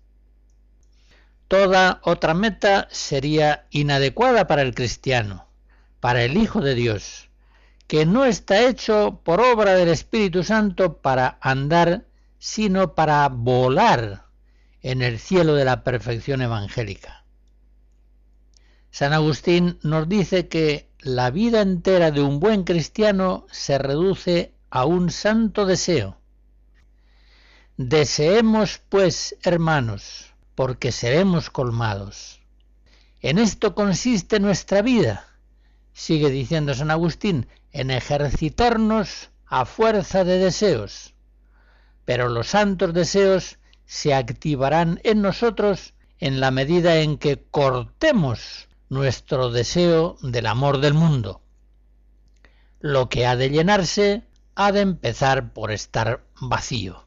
Toda 1.48 2.00
otra 2.04 2.34
meta 2.34 2.86
sería 2.90 3.66
inadecuada 3.70 4.46
para 4.46 4.62
el 4.62 4.74
cristiano, 4.74 5.48
para 5.98 6.22
el 6.22 6.36
Hijo 6.36 6.60
de 6.60 6.74
Dios, 6.74 7.30
que 7.88 8.06
no 8.06 8.24
está 8.24 8.62
hecho 8.62 9.20
por 9.24 9.40
obra 9.40 9.74
del 9.74 9.88
Espíritu 9.88 10.44
Santo 10.44 10.98
para 10.98 11.36
andar, 11.40 12.06
sino 12.38 12.94
para 12.94 13.28
volar 13.28 14.26
en 14.82 15.02
el 15.02 15.18
cielo 15.18 15.54
de 15.54 15.64
la 15.64 15.84
perfección 15.84 16.42
evangélica. 16.42 17.21
San 18.92 19.14
Agustín 19.14 19.78
nos 19.82 20.06
dice 20.06 20.48
que 20.48 20.90
la 21.00 21.30
vida 21.30 21.62
entera 21.62 22.10
de 22.10 22.20
un 22.20 22.40
buen 22.40 22.64
cristiano 22.64 23.46
se 23.50 23.78
reduce 23.78 24.52
a 24.68 24.84
un 24.84 25.10
santo 25.10 25.64
deseo. 25.64 26.18
Deseemos, 27.78 28.82
pues, 28.90 29.34
hermanos, 29.44 30.34
porque 30.54 30.92
seremos 30.92 31.48
colmados. 31.48 32.42
En 33.22 33.38
esto 33.38 33.74
consiste 33.74 34.40
nuestra 34.40 34.82
vida, 34.82 35.26
sigue 35.94 36.28
diciendo 36.28 36.74
San 36.74 36.90
Agustín, 36.90 37.46
en 37.72 37.90
ejercitarnos 37.90 39.30
a 39.46 39.64
fuerza 39.64 40.22
de 40.22 40.36
deseos. 40.36 41.14
Pero 42.04 42.28
los 42.28 42.48
santos 42.48 42.92
deseos 42.92 43.58
se 43.86 44.12
activarán 44.12 45.00
en 45.02 45.22
nosotros 45.22 45.94
en 46.18 46.40
la 46.40 46.50
medida 46.50 46.96
en 46.96 47.16
que 47.16 47.42
cortemos 47.50 48.68
nuestro 48.92 49.50
deseo 49.50 50.18
del 50.20 50.44
amor 50.44 50.78
del 50.78 50.92
mundo. 50.92 51.40
Lo 52.78 53.08
que 53.08 53.24
ha 53.24 53.36
de 53.36 53.48
llenarse 53.48 54.22
ha 54.54 54.70
de 54.70 54.82
empezar 54.82 55.54
por 55.54 55.70
estar 55.72 56.26
vacío. 56.38 57.02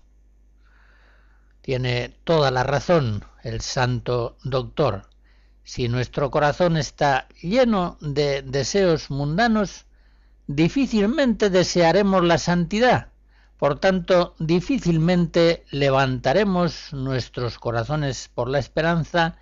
Tiene 1.61 2.17
toda 2.23 2.49
la 2.49 2.63
razón 2.63 3.23
el 3.43 3.61
santo 3.61 4.35
doctor. 4.43 5.09
Si 5.63 5.87
nuestro 5.87 6.31
corazón 6.31 6.75
está 6.75 7.27
lleno 7.39 7.99
de 8.01 8.41
deseos 8.41 9.11
mundanos, 9.11 9.85
difícilmente 10.47 11.51
desearemos 11.51 12.23
la 12.23 12.39
santidad. 12.39 13.09
Por 13.59 13.79
tanto, 13.79 14.33
difícilmente 14.39 15.63
levantaremos 15.69 16.93
nuestros 16.93 17.59
corazones 17.59 18.27
por 18.33 18.49
la 18.49 18.57
esperanza 18.57 19.37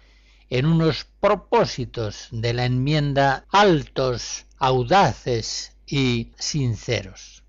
en 0.53 0.67
unos 0.67 1.07
propósitos 1.19 2.27
de 2.29 2.53
la 2.53 2.65
enmienda 2.65 3.47
altos, 3.49 4.45
audaces 4.59 5.75
y 5.87 6.31
sinceros. 6.37 7.43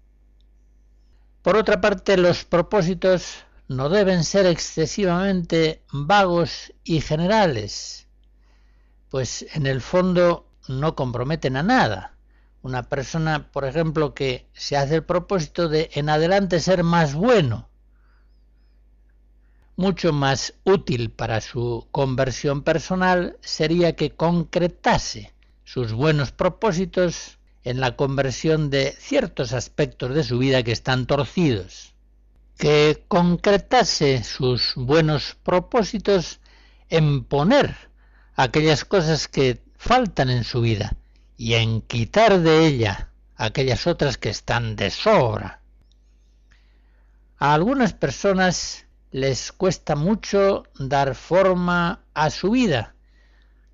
Por 1.43 1.59
otra 1.59 1.83
parte, 1.83 2.17
los 2.17 2.47
propósitos 2.47 3.45
no 3.69 3.91
deben 3.91 4.25
ser 4.25 4.47
excesivamente 4.47 5.83
vagos 5.93 6.73
y 6.83 7.03
generales, 7.03 8.09
pues 9.11 9.45
en 9.53 9.67
el 9.67 9.83
fondo 9.83 10.49
no 10.67 10.97
comprometen 10.97 11.59
a 11.59 11.63
nada. 11.63 12.17
Una 12.63 12.85
persona, 12.85 13.53
por 13.53 13.67
ejemplo, 13.67 14.15
que 14.15 14.49
se 14.55 14.79
hace 14.79 14.95
el 14.95 15.05
propósito 15.05 15.69
de 15.69 15.91
en 15.93 16.09
adelante 16.09 16.59
ser 16.59 16.83
más 16.85 17.13
bueno, 17.13 17.69
mucho 19.77 20.13
más 20.13 20.55
útil 20.65 21.11
para 21.11 21.41
su 21.41 21.87
conversión 21.91 22.63
personal 22.63 23.37
sería 23.41 23.97
que 23.97 24.11
concretase 24.11 25.33
sus 25.65 25.93
buenos 25.93 26.33
propósitos 26.33 27.39
en 27.65 27.81
la 27.81 27.97
conversión 27.97 28.71
de 28.71 28.93
ciertos 28.99 29.53
aspectos 29.53 30.15
de 30.15 30.23
su 30.23 30.39
vida 30.39 30.63
que 30.63 30.73
están 30.73 31.07
torcidos, 31.07 31.95
que 32.59 33.05
concretase 33.09 34.23
sus 34.23 34.75
buenos 34.77 35.37
propósitos 35.43 36.41
en 36.91 37.25
poner 37.25 37.75
aquellas 38.37 38.85
cosas 38.85 39.29
que 39.29 39.63
faltan 39.77 40.31
en 40.31 40.45
su 40.45 40.61
vida 40.61 40.95
y 41.37 41.55
en 41.55 41.81
quitar 41.81 42.41
de 42.41 42.67
ella 42.67 43.11
aquellas 43.37 43.87
otras 43.87 44.19
que 44.19 44.29
están 44.29 44.77
de 44.77 44.91
sobra. 44.91 45.61
A 47.39 47.55
algunas 47.55 47.93
personas 47.93 48.84
les 49.15 49.53
cuesta 49.53 49.95
mucho 49.95 50.65
dar 50.77 51.15
forma 51.15 52.05
a 52.15 52.31
su 52.31 52.51
vida, 52.51 52.97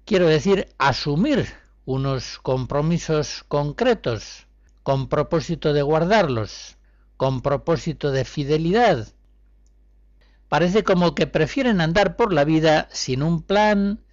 quiero 0.04 0.26
decir, 0.26 0.68
asumir 0.76 1.48
unos 1.86 2.38
compromisos 2.42 3.42
concretos, 3.48 4.48
con 4.82 5.08
propósito 5.08 5.72
de 5.72 5.80
guardarlos, 5.80 6.76
con 7.16 7.40
propósito 7.40 8.10
de 8.10 8.26
fidelidad. 8.26 9.14
Parece 10.50 10.84
como 10.84 11.14
que 11.14 11.26
prefieren 11.26 11.80
andar 11.80 12.16
por 12.16 12.34
la 12.34 12.44
vida 12.44 12.90
sin 12.92 13.22
un 13.22 13.42
plan, 13.42 14.04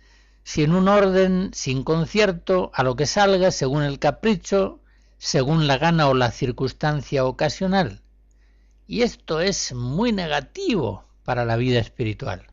sin 0.45 0.73
un 0.73 0.87
orden, 0.87 1.51
sin 1.53 1.83
concierto, 1.83 2.71
a 2.73 2.83
lo 2.83 2.95
que 2.95 3.05
salga 3.05 3.51
según 3.51 3.83
el 3.83 3.99
capricho, 3.99 4.79
según 5.17 5.67
la 5.67 5.77
gana 5.77 6.07
o 6.07 6.13
la 6.13 6.31
circunstancia 6.31 7.25
ocasional. 7.25 8.01
Y 8.87 9.01
esto 9.01 9.41
es 9.41 9.73
muy 9.73 10.13
negativo 10.13 11.06
para 11.27 11.43
la 11.43 11.57
vida 11.57 11.79
espiritual. 11.79 12.47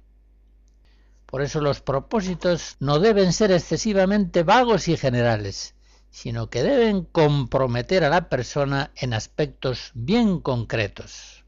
Por 1.27 1.43
eso 1.43 1.61
los 1.61 1.81
propósitos 1.81 2.75
no 2.81 2.99
deben 2.99 3.33
ser 3.33 3.53
excesivamente 3.53 4.43
vagos 4.43 4.89
y 4.89 4.97
generales, 4.97 5.77
sino 6.11 6.51
que 6.51 6.65
deben 6.65 7.05
comprometer 7.05 8.03
a 8.03 8.09
la 8.09 8.29
persona 8.29 8.91
en 8.97 9.15
aspectos 9.15 9.93
bien 9.95 10.41
concretos. 10.41 11.45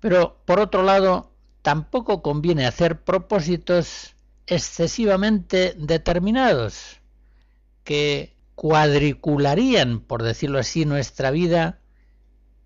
Pero, 0.00 0.42
por 0.44 0.60
otro 0.60 0.82
lado, 0.82 1.32
tampoco 1.62 2.20
conviene 2.20 2.66
hacer 2.66 3.02
propósitos 3.02 4.16
excesivamente 4.46 5.74
determinados, 5.78 7.00
que 7.84 8.36
cuadricularían, 8.54 10.00
por 10.00 10.22
decirlo 10.24 10.58
así, 10.58 10.84
nuestra 10.84 11.30
vida 11.30 11.77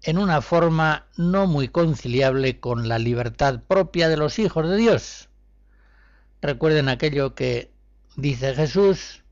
en 0.03 0.19
una 0.19 0.43
forma 0.43 1.07
no 1.17 1.47
muy 1.47 1.69
conciliable 1.69 2.59
con 2.59 2.89
la 2.89 2.99
libertad 2.99 3.63
propia 3.67 4.09
de 4.09 4.17
los 4.17 4.39
hijos 4.39 4.69
de 4.69 4.77
Dios. 4.77 5.29
Recuerden 6.41 6.89
aquello 6.89 7.35
que 7.35 7.73
dice 8.17 8.55
Jesús 8.55 9.23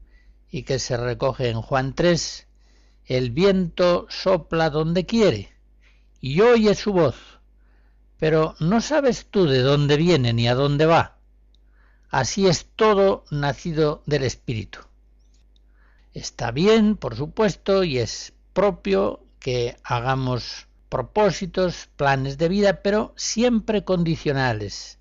y 0.50 0.62
que 0.62 0.78
se 0.78 0.96
recoge 0.96 1.48
en 1.48 1.60
Juan 1.60 1.94
3, 1.94 2.46
el 3.06 3.30
viento 3.30 4.06
sopla 4.08 4.70
donde 4.70 5.06
quiere 5.06 5.52
y 6.20 6.40
oye 6.40 6.74
su 6.74 6.92
voz, 6.92 7.16
pero 8.18 8.54
no 8.60 8.80
sabes 8.80 9.26
tú 9.26 9.46
de 9.46 9.60
dónde 9.60 9.96
viene 9.96 10.32
ni 10.32 10.46
a 10.46 10.54
dónde 10.54 10.86
va. 10.86 11.18
Así 12.10 12.46
es 12.46 12.66
todo 12.76 13.24
nacido 13.30 14.02
del 14.06 14.22
Espíritu. 14.22 14.80
Está 16.12 16.50
bien, 16.50 16.96
por 16.96 17.16
supuesto, 17.16 17.84
y 17.84 17.98
es 17.98 18.32
propio 18.52 19.24
que 19.40 19.76
hagamos 19.82 20.68
propósitos, 20.88 21.88
planes 21.96 22.38
de 22.38 22.48
vida, 22.48 22.82
pero 22.82 23.12
siempre 23.16 23.84
condicionales, 23.84 24.98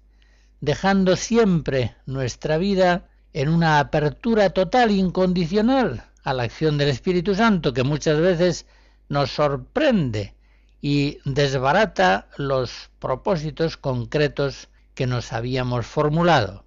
dejando 0.61 1.15
siempre 1.15 1.95
nuestra 2.05 2.57
vida 2.57 3.09
en 3.33 3.49
una 3.49 3.79
apertura 3.79 4.49
total, 4.51 4.91
incondicional 4.91 6.05
a 6.23 6.33
la 6.33 6.43
acción 6.43 6.77
del 6.77 6.89
Espíritu 6.89 7.35
Santo, 7.35 7.73
que 7.73 7.83
muchas 7.83 8.19
veces 8.19 8.65
nos 9.09 9.31
sorprende 9.31 10.35
y 10.81 11.19
desbarata 11.25 12.27
los 12.37 12.89
propósitos 12.99 13.77
concretos 13.77 14.69
que 14.93 15.07
nos 15.07 15.33
habíamos 15.33 15.85
formulado. 15.85 16.65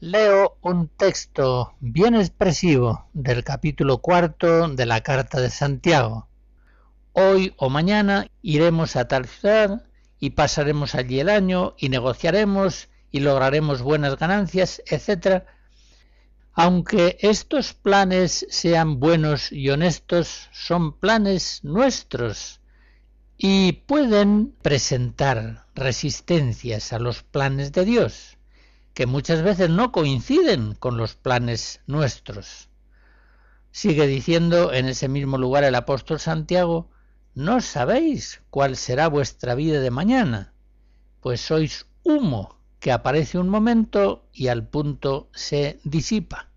Leo 0.00 0.56
un 0.62 0.88
texto 0.88 1.74
bien 1.80 2.14
expresivo 2.14 3.08
del 3.12 3.44
capítulo 3.44 3.98
cuarto 3.98 4.68
de 4.68 4.86
la 4.86 5.02
Carta 5.02 5.40
de 5.40 5.50
Santiago, 5.50 6.29
Hoy 7.12 7.54
o 7.56 7.70
mañana 7.70 8.28
iremos 8.40 8.94
a 8.94 9.08
tal 9.08 9.26
ciudad 9.26 9.84
y 10.20 10.30
pasaremos 10.30 10.94
allí 10.94 11.18
el 11.18 11.28
año 11.28 11.74
y 11.76 11.88
negociaremos 11.88 12.88
y 13.10 13.20
lograremos 13.20 13.82
buenas 13.82 14.16
ganancias, 14.16 14.80
etc. 14.86 15.44
Aunque 16.52 17.18
estos 17.20 17.74
planes 17.74 18.46
sean 18.48 19.00
buenos 19.00 19.50
y 19.50 19.70
honestos, 19.70 20.48
son 20.52 20.98
planes 20.98 21.64
nuestros 21.64 22.60
y 23.36 23.72
pueden 23.72 24.54
presentar 24.62 25.66
resistencias 25.74 26.92
a 26.92 26.98
los 26.98 27.22
planes 27.22 27.72
de 27.72 27.86
Dios, 27.86 28.36
que 28.94 29.06
muchas 29.06 29.42
veces 29.42 29.70
no 29.70 29.90
coinciden 29.90 30.74
con 30.74 30.96
los 30.96 31.16
planes 31.16 31.80
nuestros. 31.86 32.68
Sigue 33.72 34.06
diciendo 34.06 34.72
en 34.72 34.86
ese 34.86 35.08
mismo 35.08 35.38
lugar 35.38 35.64
el 35.64 35.74
apóstol 35.74 36.20
Santiago, 36.20 36.90
no 37.34 37.60
sabéis 37.60 38.42
cuál 38.50 38.76
será 38.76 39.08
vuestra 39.08 39.54
vida 39.54 39.80
de 39.80 39.90
mañana, 39.90 40.52
pues 41.20 41.40
sois 41.40 41.86
humo 42.02 42.58
que 42.80 42.92
aparece 42.92 43.38
un 43.38 43.48
momento 43.48 44.24
y 44.32 44.48
al 44.48 44.66
punto 44.66 45.28
se 45.32 45.78
disipa. 45.84 46.48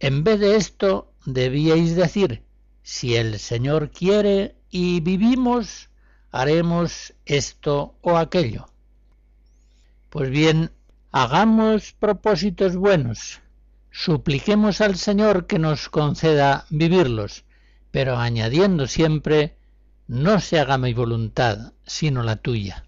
En 0.00 0.24
vez 0.24 0.40
de 0.40 0.56
esto, 0.56 1.12
debíais 1.26 1.94
decir, 1.94 2.42
si 2.82 3.16
el 3.16 3.38
Señor 3.38 3.90
quiere 3.90 4.56
y 4.70 5.00
vivimos, 5.00 5.90
haremos 6.32 7.14
esto 7.26 7.94
o 8.00 8.16
aquello. 8.16 8.66
Pues 10.08 10.30
bien, 10.30 10.72
hagamos 11.12 11.92
propósitos 11.92 12.76
buenos, 12.76 13.42
supliquemos 13.90 14.80
al 14.80 14.96
Señor 14.96 15.46
que 15.46 15.58
nos 15.58 15.88
conceda 15.90 16.64
vivirlos, 16.70 17.44
pero 17.90 18.16
añadiendo 18.16 18.86
siempre 18.86 19.57
no 20.08 20.40
se 20.40 20.58
haga 20.58 20.78
mi 20.78 20.94
voluntad, 20.94 21.74
sino 21.86 22.22
la 22.22 22.36
tuya. 22.36 22.87